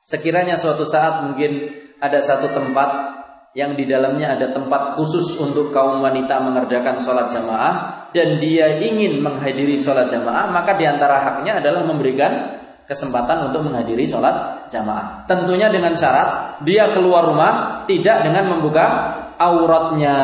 [0.07, 1.67] Sekiranya suatu saat mungkin
[1.99, 3.19] ada satu tempat
[3.51, 9.19] yang di dalamnya ada tempat khusus untuk kaum wanita mengerjakan sholat jamaah dan dia ingin
[9.19, 12.55] menghadiri sholat jamaah maka di antara haknya adalah memberikan
[12.87, 15.27] kesempatan untuk menghadiri sholat jamaah.
[15.27, 18.87] Tentunya dengan syarat dia keluar rumah tidak dengan membuka
[19.35, 20.17] auratnya.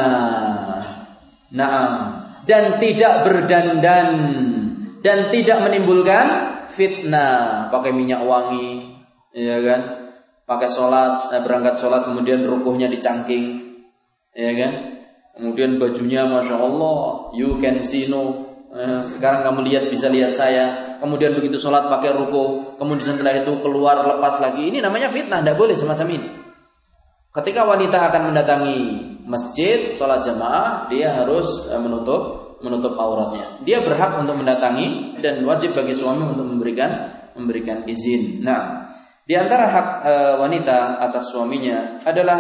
[1.52, 1.84] Nah
[2.48, 4.08] dan tidak berdandan.
[5.04, 6.26] Dan tidak menimbulkan
[6.72, 7.68] fitnah.
[7.68, 8.93] Pakai minyak wangi
[9.34, 9.82] ya kan
[10.46, 13.60] pakai sholat, eh, berangkat sholat kemudian rukuhnya dicangking,
[14.36, 14.72] ya kan?
[15.34, 18.54] Kemudian bajunya masya Allah, you can see no.
[18.74, 20.98] Eh, sekarang kamu lihat bisa lihat saya.
[20.98, 24.70] Kemudian begitu sholat pakai rukuh, kemudian setelah itu keluar lepas lagi.
[24.70, 26.30] Ini namanya fitnah, tidak boleh semacam ini.
[27.34, 28.80] Ketika wanita akan mendatangi
[29.26, 33.60] masjid, sholat jamaah, dia harus eh, menutup menutup auratnya.
[33.66, 38.40] Dia berhak untuk mendatangi dan wajib bagi suami untuk memberikan memberikan izin.
[38.46, 38.94] Nah,
[39.24, 42.40] di antara hak e, wanita atas suaminya adalah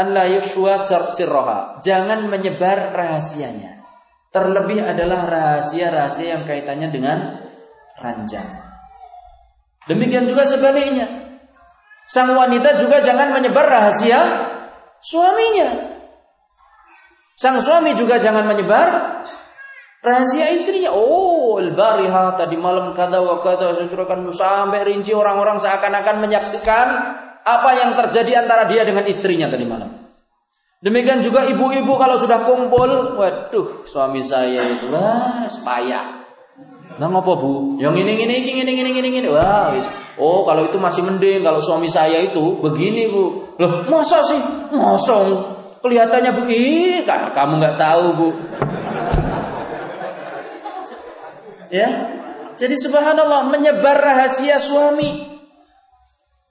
[0.00, 1.82] Allah.
[1.82, 3.82] Jangan menyebar rahasianya.
[4.30, 7.18] Terlebih adalah rahasia-rahasia yang kaitannya dengan
[7.98, 8.46] ranjang.
[9.90, 11.10] Demikian juga sebaliknya.
[12.06, 14.20] Sang wanita juga jangan menyebar rahasia
[15.02, 15.98] suaminya.
[17.34, 18.88] Sang suami juga jangan menyebar
[20.00, 26.86] Rahasia istrinya, oh al-bariha tadi malam kata wa kata ceritakan sampai rinci orang-orang seakan-akan menyaksikan
[27.44, 30.00] apa yang terjadi antara dia dengan istrinya tadi malam.
[30.80, 36.24] Demikian juga ibu-ibu kalau sudah kumpul, waduh suami saya itu wah payah.
[36.96, 37.76] Nah ngapa bu?
[37.76, 39.84] Yang ini ini ini ini ini ini ini wah wis.
[40.16, 43.52] Oh kalau itu masih mending kalau suami saya itu begini bu.
[43.60, 44.40] Loh masa sih?
[44.72, 45.60] Mosong.
[45.84, 48.28] Kelihatannya bu, ih kamu nggak tahu bu.
[51.70, 51.88] Ya.
[52.58, 55.30] Jadi subhanallah menyebar rahasia suami.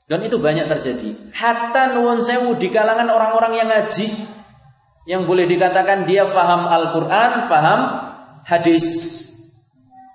[0.09, 1.29] Dan itu banyak terjadi.
[1.37, 4.09] Hatta nuwun sewu di kalangan orang-orang yang ngaji
[5.05, 7.81] yang boleh dikatakan dia faham Al-Qur'an, faham
[8.41, 8.87] hadis.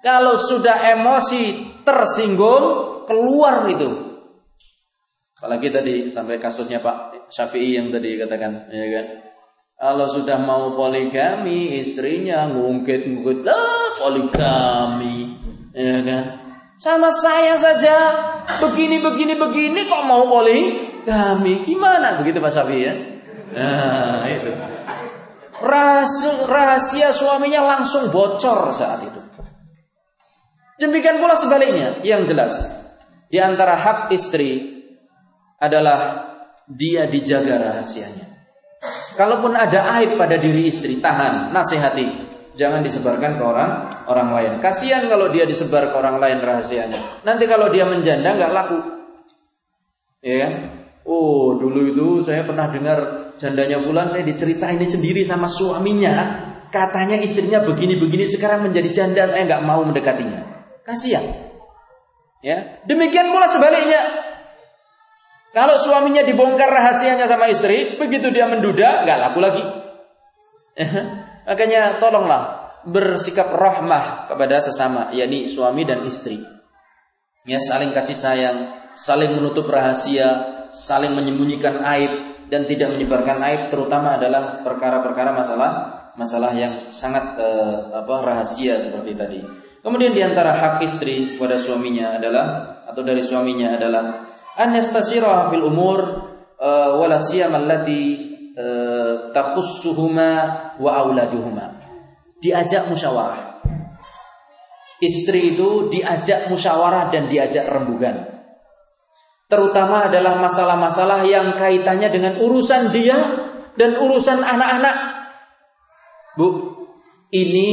[0.03, 4.19] Kalau sudah emosi tersinggung, keluar itu.
[5.39, 9.07] Apalagi tadi sampai kasusnya Pak Syafi'i yang tadi katakan, ya kan?
[9.75, 15.35] Kalau sudah mau poligami, istrinya ngungkit-ngungkit lah poligami,
[15.75, 16.25] ya kan?
[16.79, 17.95] Sama saya saja
[18.63, 21.67] begini begini begini kok mau poligami?
[21.67, 22.95] Gimana begitu Pak Safi ya?
[23.55, 24.51] Nah, itu.
[25.55, 29.21] Rahasia, rahasia suaminya langsung bocor saat itu.
[30.83, 32.59] Demikian pula sebaliknya, yang jelas
[33.31, 34.83] di antara hak istri
[35.63, 36.31] adalah
[36.67, 38.34] dia dijaga rahasianya.
[39.15, 42.35] Kalaupun ada aib pada diri istri, tahan, nasihati.
[42.55, 43.71] Jangan disebarkan ke orang
[44.07, 44.53] orang lain.
[44.63, 47.27] Kasihan kalau dia disebar ke orang lain rahasianya.
[47.27, 48.79] Nanti kalau dia menjanda nggak laku.
[50.23, 50.53] Ya kan?
[51.05, 52.99] Oh, dulu itu saya pernah dengar
[53.37, 56.47] jandanya bulan saya diceritain ini sendiri sama suaminya.
[56.71, 60.43] Katanya istrinya begini-begini sekarang menjadi janda, saya nggak mau mendekatinya.
[60.83, 61.23] Kasihan.
[62.43, 64.34] Ya, demikian pula sebaliknya.
[65.55, 69.65] Kalau suaminya dibongkar rahasianya sama istri, begitu dia menduda, nggak laku lagi.
[71.49, 76.43] Makanya tolonglah bersikap rahmah kepada sesama, yakni suami dan istri.
[77.47, 78.59] Ya, saling kasih sayang,
[78.99, 82.13] saling menutup rahasia, saling menyembunyikan aib
[82.51, 85.71] dan tidak menyebarkan aib terutama adalah perkara-perkara masalah
[86.15, 89.41] masalah yang sangat uh, apa rahasia seperti tadi.
[89.85, 92.45] Kemudian di antara hak istri kepada suaminya adalah
[92.89, 94.24] atau dari suaminya adalah
[94.59, 95.99] an yastasira fil umur
[96.59, 98.03] uh, wala siyama allati
[98.55, 100.31] uh, takhussuhuma
[100.79, 101.81] wa auladuhuma.
[102.43, 103.55] Diajak musyawarah
[105.05, 108.31] Istri itu diajak musyawarah dan diajak rembugan.
[109.51, 113.19] Terutama adalah masalah-masalah yang kaitannya dengan urusan dia
[113.77, 114.97] dan urusan anak-anak.
[116.39, 116.49] Bu,
[117.35, 117.71] ini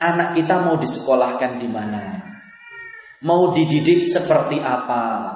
[0.00, 2.18] anak kita mau disekolahkan di mana?
[3.20, 5.28] Mau dididik seperti apa?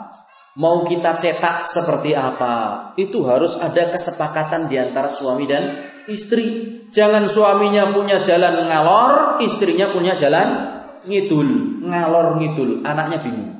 [0.55, 2.95] Mau kita cetak seperti apa?
[2.95, 6.79] Itu harus ada kesepakatan di antara suami dan istri.
[6.95, 10.79] Jangan suaminya punya jalan ngalor, istrinya punya jalan
[11.11, 13.51] ngidul, ngalor ngidul, anaknya bingung.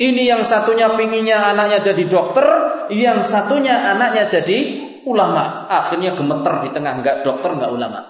[0.00, 2.46] Ini yang satunya pinginnya anaknya jadi dokter,
[2.88, 4.58] yang satunya anaknya jadi
[5.04, 5.68] ulama.
[5.68, 8.00] Akhirnya gemeter di tengah, enggak dokter, enggak ulama.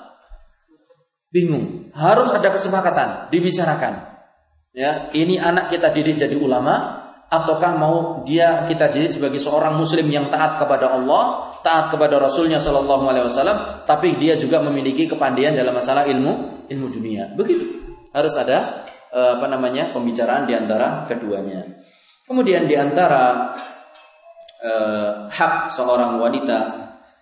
[1.35, 1.91] Bingung.
[1.91, 4.07] Harus ada kesepakatan, dibicarakan.
[4.71, 7.00] Ya, ini anak kita didik jadi ulama,
[7.31, 12.59] ataukah mau dia kita didik sebagai seorang muslim yang taat kepada Allah, taat kepada Rasulnya
[12.59, 17.31] Shallallahu Alaihi Wasallam, tapi dia juga memiliki kepandaian dalam masalah ilmu ilmu dunia.
[17.39, 17.71] Begitu
[18.11, 18.83] harus ada
[19.15, 21.87] eh, apa namanya pembicaraan di antara keduanya.
[22.27, 23.55] Kemudian di antara
[24.59, 26.59] eh, hak seorang wanita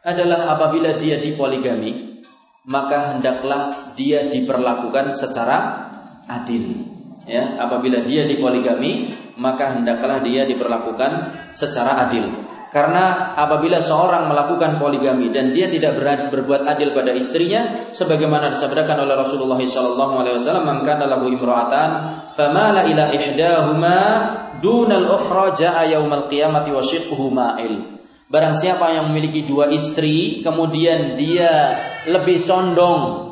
[0.08, 2.24] adalah apabila dia dipoligami,
[2.64, 5.84] maka hendaklah dia diperlakukan secara
[6.24, 6.96] adil.
[7.28, 11.10] Ya, apabila dia dipoligami, maka hendaklah dia diperlakukan
[11.54, 12.28] secara adil.
[12.68, 15.96] Karena apabila seorang melakukan poligami dan dia tidak
[16.28, 19.96] berbuat adil pada istrinya, sebagaimana disabdakan oleh Rasulullah SAW,
[20.68, 21.90] maka lahu imro'atan,
[22.36, 23.98] famala ila ihdahuma
[24.60, 26.84] dunal ukhra ja'a yaumal qiyamati wa.
[28.28, 31.72] Barang siapa yang memiliki dua istri, kemudian dia
[32.04, 33.27] lebih condong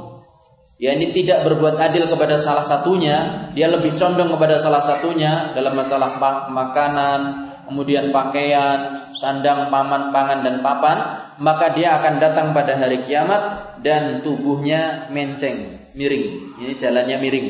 [0.77, 5.73] Ya ini tidak berbuat adil kepada salah satunya, dia lebih condong kepada salah satunya dalam
[5.73, 6.21] masalah
[6.53, 7.21] makanan,
[7.65, 10.99] kemudian pakaian, sandang, paman, pangan dan papan,
[11.41, 16.61] maka dia akan datang pada hari kiamat dan tubuhnya menceng, miring.
[16.61, 17.49] Ini jalannya miring.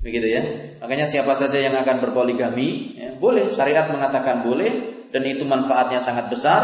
[0.00, 0.42] Begitu ya.
[0.80, 6.32] Makanya siapa saja yang akan berpoligami, ya, boleh syariat mengatakan boleh dan itu manfaatnya sangat
[6.32, 6.60] besar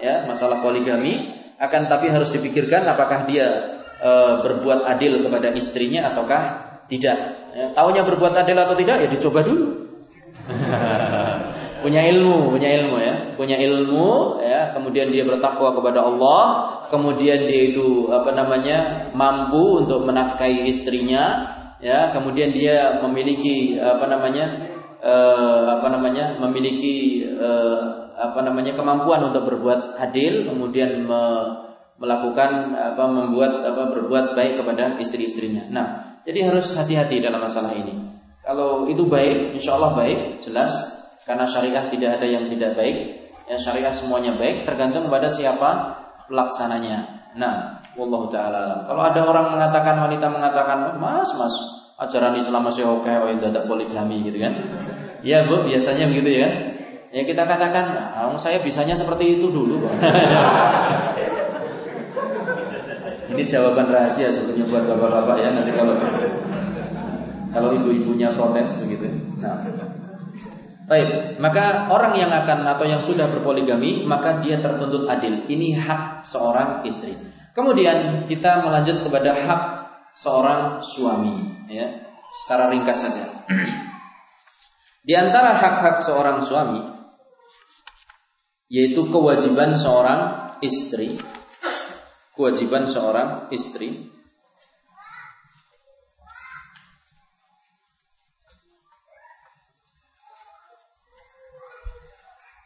[0.00, 4.10] ya, masalah poligami akan tapi harus dipikirkan apakah dia e,
[4.40, 6.42] berbuat adil kepada istrinya ataukah
[6.88, 7.18] tidak.
[7.54, 9.66] Ya, taunya berbuat adil atau tidak ya dicoba dulu.
[11.80, 16.44] punya ilmu, punya ilmu ya, punya ilmu ya, kemudian dia bertakwa kepada Allah,
[16.92, 21.48] kemudian dia itu apa namanya mampu untuk menafkahi istrinya,
[21.80, 24.46] ya, kemudian dia memiliki apa namanya
[25.00, 31.22] uh, apa namanya memiliki uh, apa namanya kemampuan untuk berbuat adil, kemudian me,
[32.00, 35.68] melakukan apa membuat apa berbuat baik kepada istri-istrinya.
[35.68, 35.86] Nah,
[36.24, 37.92] jadi harus hati-hati dalam masalah ini.
[38.40, 40.72] Kalau itu baik, insya Allah baik, jelas
[41.28, 43.28] karena syariah tidak ada yang tidak baik.
[43.44, 45.70] Ya syariah semuanya baik tergantung kepada siapa
[46.32, 47.28] pelaksananya.
[47.36, 48.88] Nah, wallahu taala.
[48.88, 51.54] Kalau ada orang mengatakan wanita mengatakan, "Mas, Mas,
[52.00, 54.56] ajaran Islam masih oke, oh tidak poligami gitu kan?"
[55.20, 56.48] Ya, Bu, biasanya begitu ya.
[57.10, 59.82] Ya kita katakan, nah, saya bisanya seperti itu dulu.
[63.30, 65.94] Ini jawaban rahasia sebetulnya buat bapak-bapak ya nanti kalau
[67.50, 69.06] kalau ibu-ibunya protes begitu.
[69.38, 69.62] Nah,
[70.90, 75.46] Baik, maka orang yang akan atau yang sudah berpoligami maka dia tertuntut adil.
[75.46, 77.14] Ini hak seorang istri.
[77.54, 79.62] Kemudian kita melanjut kepada hak
[80.18, 82.10] seorang suami, ya.
[82.42, 83.22] Secara ringkas saja.
[85.06, 86.82] Di antara hak-hak seorang suami
[88.70, 91.18] yaitu kewajiban seorang istri,
[92.40, 94.08] kewajiban seorang istri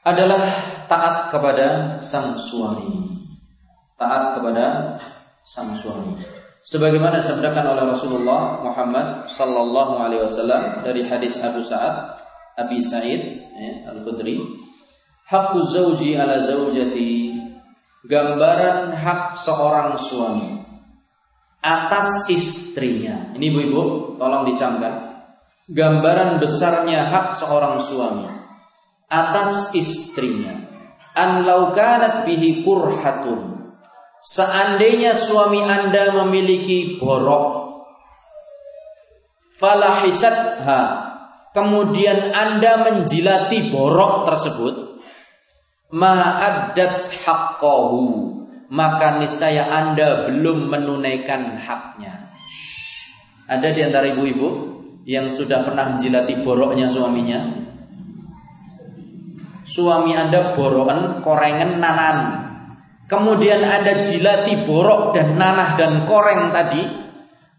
[0.07, 0.47] adalah
[0.87, 3.19] taat kepada sang suami.
[3.99, 4.95] Taat kepada
[5.43, 6.23] sang suami.
[6.63, 12.15] Sebagaimana disabdakan oleh Rasulullah Muhammad sallallahu alaihi wasallam dari hadis Abu Sa'ad
[12.55, 14.39] Abi Sa'id ya, Al-Khudri,
[15.27, 17.24] hakku zauji ala zaujati,
[18.05, 20.61] gambaran hak seorang suami
[21.65, 23.33] atas istrinya.
[23.33, 25.25] Ini ibu-ibu, tolong dicamkan.
[25.65, 28.29] Gambaran besarnya hak seorang suami
[29.09, 30.61] atas istrinya
[31.17, 33.55] an laukanat bihi kurhatun
[34.25, 37.77] Seandainya suami Anda memiliki borok,
[39.61, 40.81] falahisatha,
[41.53, 44.94] kemudian Anda menjilati borok tersebut,
[45.95, 48.03] ma'addat haqqahu,
[48.75, 52.35] maka niscaya Anda belum menunaikan haknya.
[53.47, 54.49] Ada di antara ibu-ibu
[55.07, 57.63] yang sudah pernah menjilati boroknya suaminya?
[59.65, 62.45] Suami Anda borokan, korengan, nanan
[63.09, 66.83] kemudian ada jilati borok dan nanah dan koreng tadi,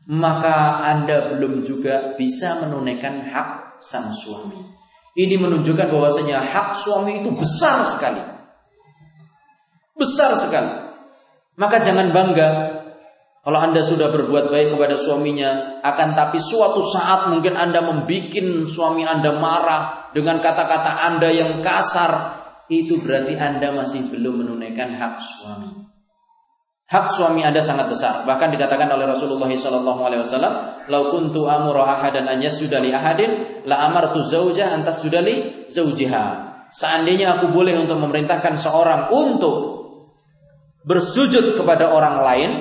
[0.09, 4.84] maka Anda belum juga bisa menunaikan hak sang suami.
[5.16, 8.20] Ini menunjukkan bahwasanya hak suami itu besar sekali.
[9.95, 10.91] Besar sekali.
[11.55, 12.76] Maka jangan bangga
[13.45, 19.05] kalau Anda sudah berbuat baik kepada suaminya, akan tapi suatu saat mungkin Anda membuat suami
[19.05, 22.41] Anda marah dengan kata-kata Anda yang kasar,
[22.74, 25.95] itu berarti Anda masih belum menunaikan hak suami.
[26.86, 28.29] Hak suami Anda sangat besar.
[28.29, 33.65] Bahkan dikatakan oleh Rasulullah sallallahu alaihi wasallam, "Lau kuntu amuru ahadan an yasjuda li ahadin,
[33.65, 36.25] la amartu zaujah an tasjuda li zaujiha."
[36.69, 39.81] Seandainya aku boleh untuk memerintahkan seorang untuk
[40.86, 42.51] bersujud kepada orang lain,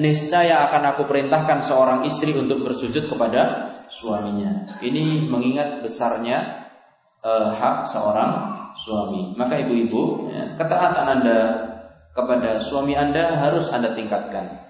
[0.00, 4.64] niscaya akan aku perintahkan seorang istri untuk bersujud kepada suaminya.
[4.80, 6.72] Ini mengingat besarnya
[7.20, 8.32] uh, hak seorang
[8.80, 9.36] suami.
[9.36, 11.38] Maka ibu-ibu, ya, ketaatan Anda
[12.14, 14.62] kepada suami Anda harus Anda tingkatkan.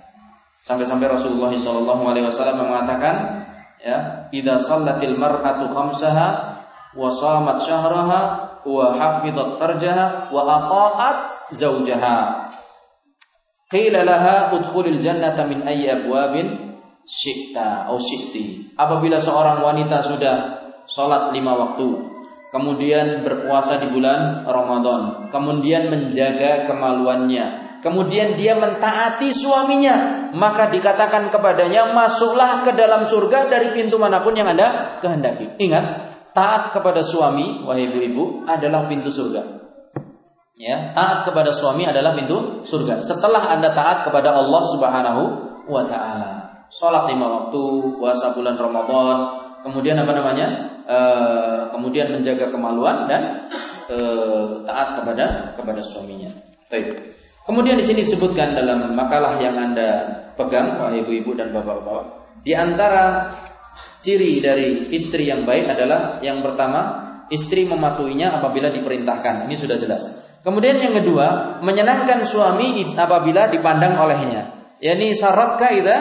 [0.64, 3.44] Sampai-sampai Rasulullah SAW mengatakan,
[3.84, 6.28] ya, "Idza sallatil mar'atu khamsaha
[6.96, 8.20] wa shamat syahraha
[8.64, 12.48] wa hafizat farjaha wa ata'at zawjaha."
[13.68, 18.72] Qila laha udkhulil jannata min ayyi abwabin syi'ta atau syi'ti.
[18.80, 20.36] Apabila seorang wanita sudah
[20.88, 22.13] salat lima waktu,
[22.54, 31.90] kemudian berpuasa di bulan Ramadan, kemudian menjaga kemaluannya, kemudian dia mentaati suaminya, maka dikatakan kepadanya,
[31.90, 35.58] masuklah ke dalam surga dari pintu mana pun yang Anda kehendaki.
[35.58, 39.66] Ingat, taat kepada suami, wahai ibu-ibu, adalah pintu surga.
[40.54, 43.02] Ya, taat kepada suami adalah pintu surga.
[43.02, 45.22] Setelah Anda taat kepada Allah Subhanahu
[45.66, 46.62] wa taala.
[46.70, 49.16] Salat lima waktu, puasa bulan Ramadan,
[49.66, 50.73] kemudian apa namanya?
[50.84, 50.98] E,
[51.72, 53.48] kemudian menjaga kemaluan dan
[53.88, 53.96] e,
[54.68, 56.28] taat kepada kepada suaminya.
[56.68, 57.16] Baik.
[57.44, 63.32] Kemudian di sini disebutkan dalam makalah yang Anda pegang, wahai ibu-ibu dan bapak-bapak, di antara
[64.00, 66.80] ciri dari istri yang baik adalah yang pertama,
[67.28, 69.48] istri mematuhinya apabila diperintahkan.
[69.48, 70.24] Ini sudah jelas.
[70.44, 74.72] Kemudian yang kedua, menyenangkan suami apabila dipandang olehnya.
[74.80, 75.96] Yani syaratka idza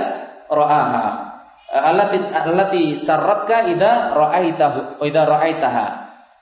[0.52, 1.33] ra'aha
[1.72, 5.86] allati allati sarratka idza ra'aitahu idza ra'aitaha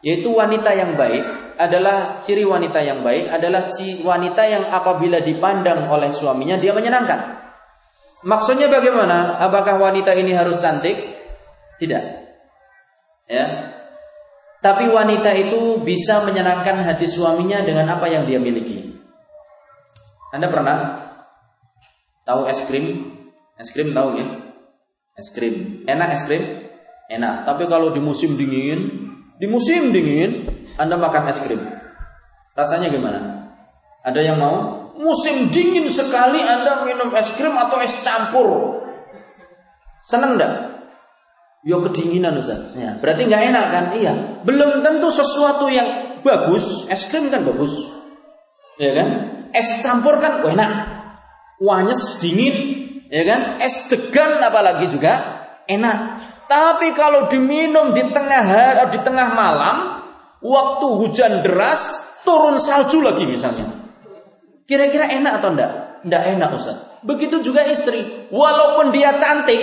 [0.02, 1.22] yaitu wanita yang baik
[1.62, 7.38] adalah ciri wanita yang baik adalah ciri wanita yang apabila dipandang oleh suaminya dia menyenangkan.
[8.26, 9.38] Maksudnya bagaimana?
[9.42, 11.18] Apakah wanita ini harus cantik?
[11.78, 12.04] Tidak.
[13.30, 13.46] Ya.
[14.62, 18.94] Tapi wanita itu bisa menyenangkan hati suaminya dengan apa yang dia miliki.
[20.30, 20.78] Anda pernah
[22.26, 23.18] tahu es krim?
[23.58, 24.26] Es krim tahu ya?
[25.18, 25.86] Es krim.
[25.88, 26.44] Enak es krim?
[27.12, 27.44] Enak.
[27.44, 30.48] Tapi kalau di musim dingin, di musim dingin
[30.80, 31.60] Anda makan es krim.
[32.56, 33.20] Rasanya gimana?
[34.02, 34.90] Ada yang mau?
[34.96, 38.80] Musim dingin sekali Anda minum es krim atau es campur.
[40.08, 40.54] Senang enggak?
[41.62, 42.74] Yo kedinginan Ustaz.
[42.74, 43.86] Ya, berarti nggak enak kan?
[43.94, 44.14] Iya.
[44.42, 46.90] Belum tentu sesuatu yang bagus.
[46.90, 47.86] Es krim kan bagus.
[48.82, 49.08] Ya kan?
[49.54, 50.72] Es campur kan enak.
[51.62, 52.81] Wanyes dingin,
[53.12, 53.60] ya kan?
[53.60, 55.98] Es degan apalagi juga enak.
[56.48, 59.78] Tapi kalau diminum di tengah hari, di tengah malam,
[60.44, 63.72] waktu hujan deras, turun salju lagi misalnya.
[64.68, 65.72] Kira-kira enak atau enggak?
[66.08, 66.78] Enggak enak Ustaz.
[67.04, 68.04] Begitu juga istri.
[68.32, 69.60] Walaupun dia cantik,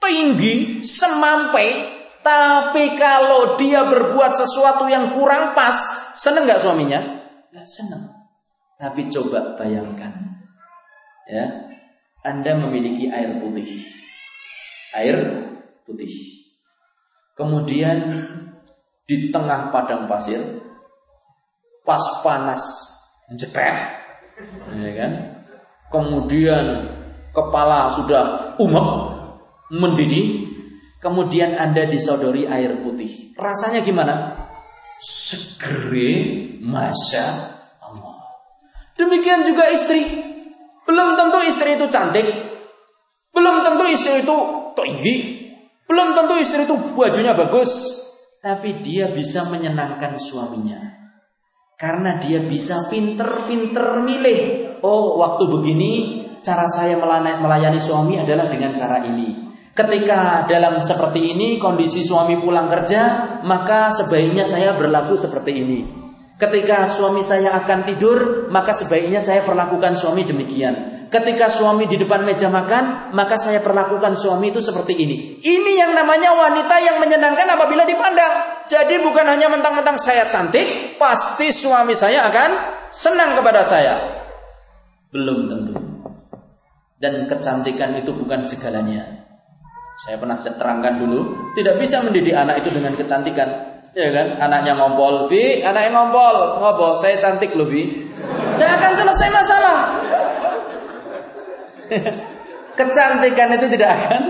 [0.00, 5.76] tinggi, semampai, tapi kalau dia berbuat sesuatu yang kurang pas,
[6.16, 7.00] seneng nggak suaminya?
[7.52, 8.02] Nggak seneng.
[8.78, 10.12] Tapi coba bayangkan,
[11.26, 11.68] ya
[12.26, 13.86] anda memiliki air putih.
[14.94, 15.16] Air
[15.86, 16.10] putih.
[17.38, 18.10] Kemudian
[19.06, 20.42] di tengah padang pasir,
[21.86, 22.62] pas panas,
[23.38, 23.76] jepet,
[24.82, 25.12] ya kan?
[25.88, 26.66] Kemudian
[27.32, 28.88] kepala sudah umek,
[29.72, 30.50] mendidih.
[30.98, 33.38] Kemudian Anda disodori air putih.
[33.38, 34.34] Rasanya gimana?
[34.98, 36.18] Segere,
[36.58, 38.18] masya Allah.
[38.98, 40.27] Demikian juga istri
[40.88, 42.26] belum tentu istri itu cantik.
[43.36, 44.36] Belum tentu istri itu
[44.72, 45.16] tinggi.
[45.84, 48.00] Belum tentu istri itu bajunya bagus.
[48.40, 50.80] Tapi dia bisa menyenangkan suaminya.
[51.76, 54.40] Karena dia bisa pinter-pinter milih.
[54.80, 55.92] Oh, waktu begini
[56.40, 59.52] cara saya melayani suami adalah dengan cara ini.
[59.76, 66.07] Ketika dalam seperti ini kondisi suami pulang kerja, maka sebaiknya saya berlaku seperti ini.
[66.38, 71.10] Ketika suami saya akan tidur, maka sebaiknya saya perlakukan suami demikian.
[71.10, 75.42] Ketika suami di depan meja makan, maka saya perlakukan suami itu seperti ini.
[75.42, 78.62] Ini yang namanya wanita yang menyenangkan apabila dipandang.
[78.70, 82.50] Jadi bukan hanya mentang-mentang saya cantik, pasti suami saya akan
[82.86, 83.98] senang kepada saya.
[85.10, 85.74] Belum tentu.
[87.02, 89.26] Dan kecantikan itu bukan segalanya.
[90.06, 93.77] Saya pernah terangkan dulu, tidak bisa mendidik anak itu dengan kecantikan.
[93.98, 94.38] Ya kan?
[94.38, 96.62] Anaknya ngompol, Bi, anaknya ngompol.
[96.62, 96.94] Ngopo?
[97.02, 97.82] Saya cantik loh, Bi.
[98.54, 99.76] Tidak akan selesai masalah.
[102.78, 104.22] Kecantikan itu tidak akan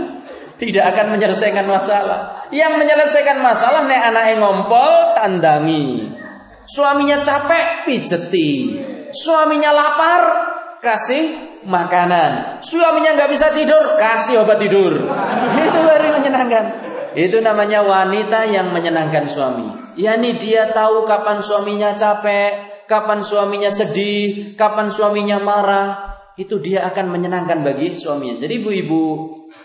[0.57, 2.49] tidak akan menyelesaikan masalah.
[2.49, 6.17] Yang menyelesaikan masalah nek anaknya ngompol tandangi.
[6.65, 8.81] Suaminya capek pijeti.
[9.13, 10.23] Suaminya lapar
[10.81, 12.65] kasih makanan.
[12.65, 14.97] Suaminya nggak bisa tidur kasih obat tidur.
[15.61, 16.88] Itu baru menyenangkan.
[17.19, 19.67] Itu namanya wanita yang menyenangkan suami.
[19.99, 26.15] Yani dia tahu kapan suaminya capek, kapan suaminya sedih, kapan suaminya marah.
[26.39, 28.39] Itu dia akan menyenangkan bagi suaminya.
[28.39, 29.05] Jadi ibu-ibu,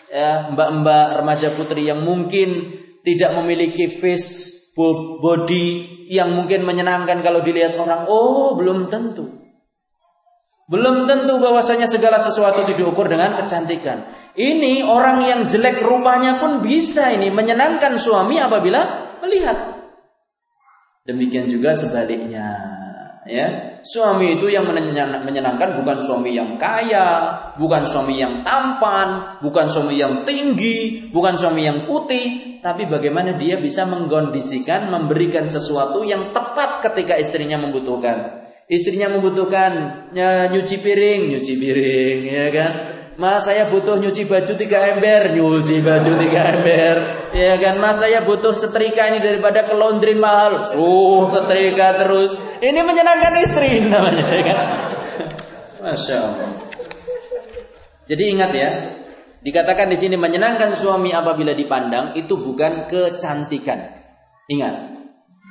[0.09, 2.73] ya, mbak-mbak remaja putri yang mungkin
[3.05, 5.67] tidak memiliki face body
[6.09, 9.42] yang mungkin menyenangkan kalau dilihat orang, oh belum tentu.
[10.73, 14.09] Belum tentu bahwasanya segala sesuatu diukur dengan kecantikan.
[14.33, 18.81] Ini orang yang jelek rupanya pun bisa ini menyenangkan suami apabila
[19.21, 19.85] melihat.
[21.05, 22.73] Demikian juga sebaliknya.
[23.29, 29.95] Ya, suami itu yang menyenangkan bukan suami yang kaya, bukan suami yang tampan, bukan suami
[29.95, 36.83] yang tinggi, bukan suami yang putih, tapi bagaimana dia bisa mengkondisikan, memberikan sesuatu yang tepat
[36.83, 38.43] ketika istrinya membutuhkan.
[38.73, 39.71] Istrinya membutuhkan
[40.17, 42.71] ya, nyuci piring, nyuci piring, ya kan?
[43.13, 46.95] Mas saya butuh nyuci baju tiga ember, nyuci baju tiga ember,
[47.37, 47.77] ya kan?
[47.77, 52.33] Mas saya butuh setrika ini daripada ke laundry mahal, suh setrika terus.
[52.57, 54.59] Ini menyenangkan istri namanya, ya kan?
[55.85, 56.49] Masya Allah.
[58.09, 58.69] Jadi ingat ya,
[59.45, 63.93] dikatakan di sini menyenangkan suami apabila dipandang itu bukan kecantikan.
[64.49, 64.97] Ingat,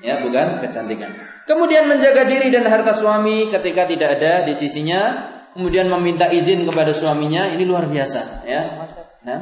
[0.03, 1.32] ya bukan kecantikan.
[1.43, 5.27] Kemudian menjaga diri dan harta suami ketika tidak ada di sisinya,
[5.59, 8.87] kemudian meminta izin kepada suaminya, ini luar biasa, ya.
[9.27, 9.41] Nah,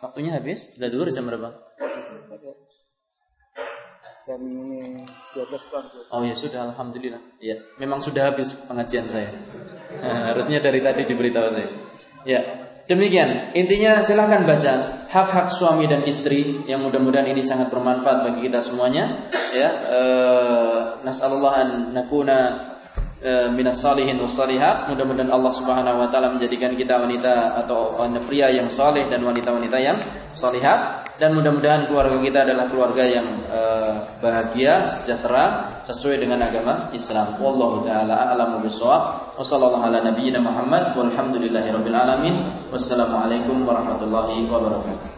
[0.00, 1.48] waktunya habis, sudah dulu jam berapa?
[4.24, 5.04] Jam ini
[5.36, 7.20] 12 Oh ya sudah, alhamdulillah.
[7.44, 9.28] Ya, memang sudah habis pengajian saya.
[10.32, 11.68] harusnya dari tadi diberitahu saya.
[12.24, 14.72] Ya, Demikian, intinya silahkan baca
[15.08, 19.24] hak-hak suami dan istri yang mudah-mudahan ini sangat bermanfaat bagi kita semuanya.
[19.56, 22.73] Ya, eh, nasallallahu an nakuna e,
[23.56, 24.92] minas salihin salihat.
[24.92, 27.96] Mudah-mudahan Allah Subhanahu wa taala menjadikan kita wanita atau
[28.28, 29.96] pria yang saleh dan wanita-wanita yang
[30.36, 37.38] salihat dan mudah-mudahan keluarga kita adalah keluarga yang uh, bahagia, sejahtera sesuai dengan agama Islam.
[37.38, 39.38] Wallahu taala a'lamu bissawab.
[39.38, 42.50] Wassallallahu ala nabiyyina Muhammad walhamdulillahirabbil alamin.
[42.74, 45.13] Wassalamualaikum warahmatullahi wabarakatuh.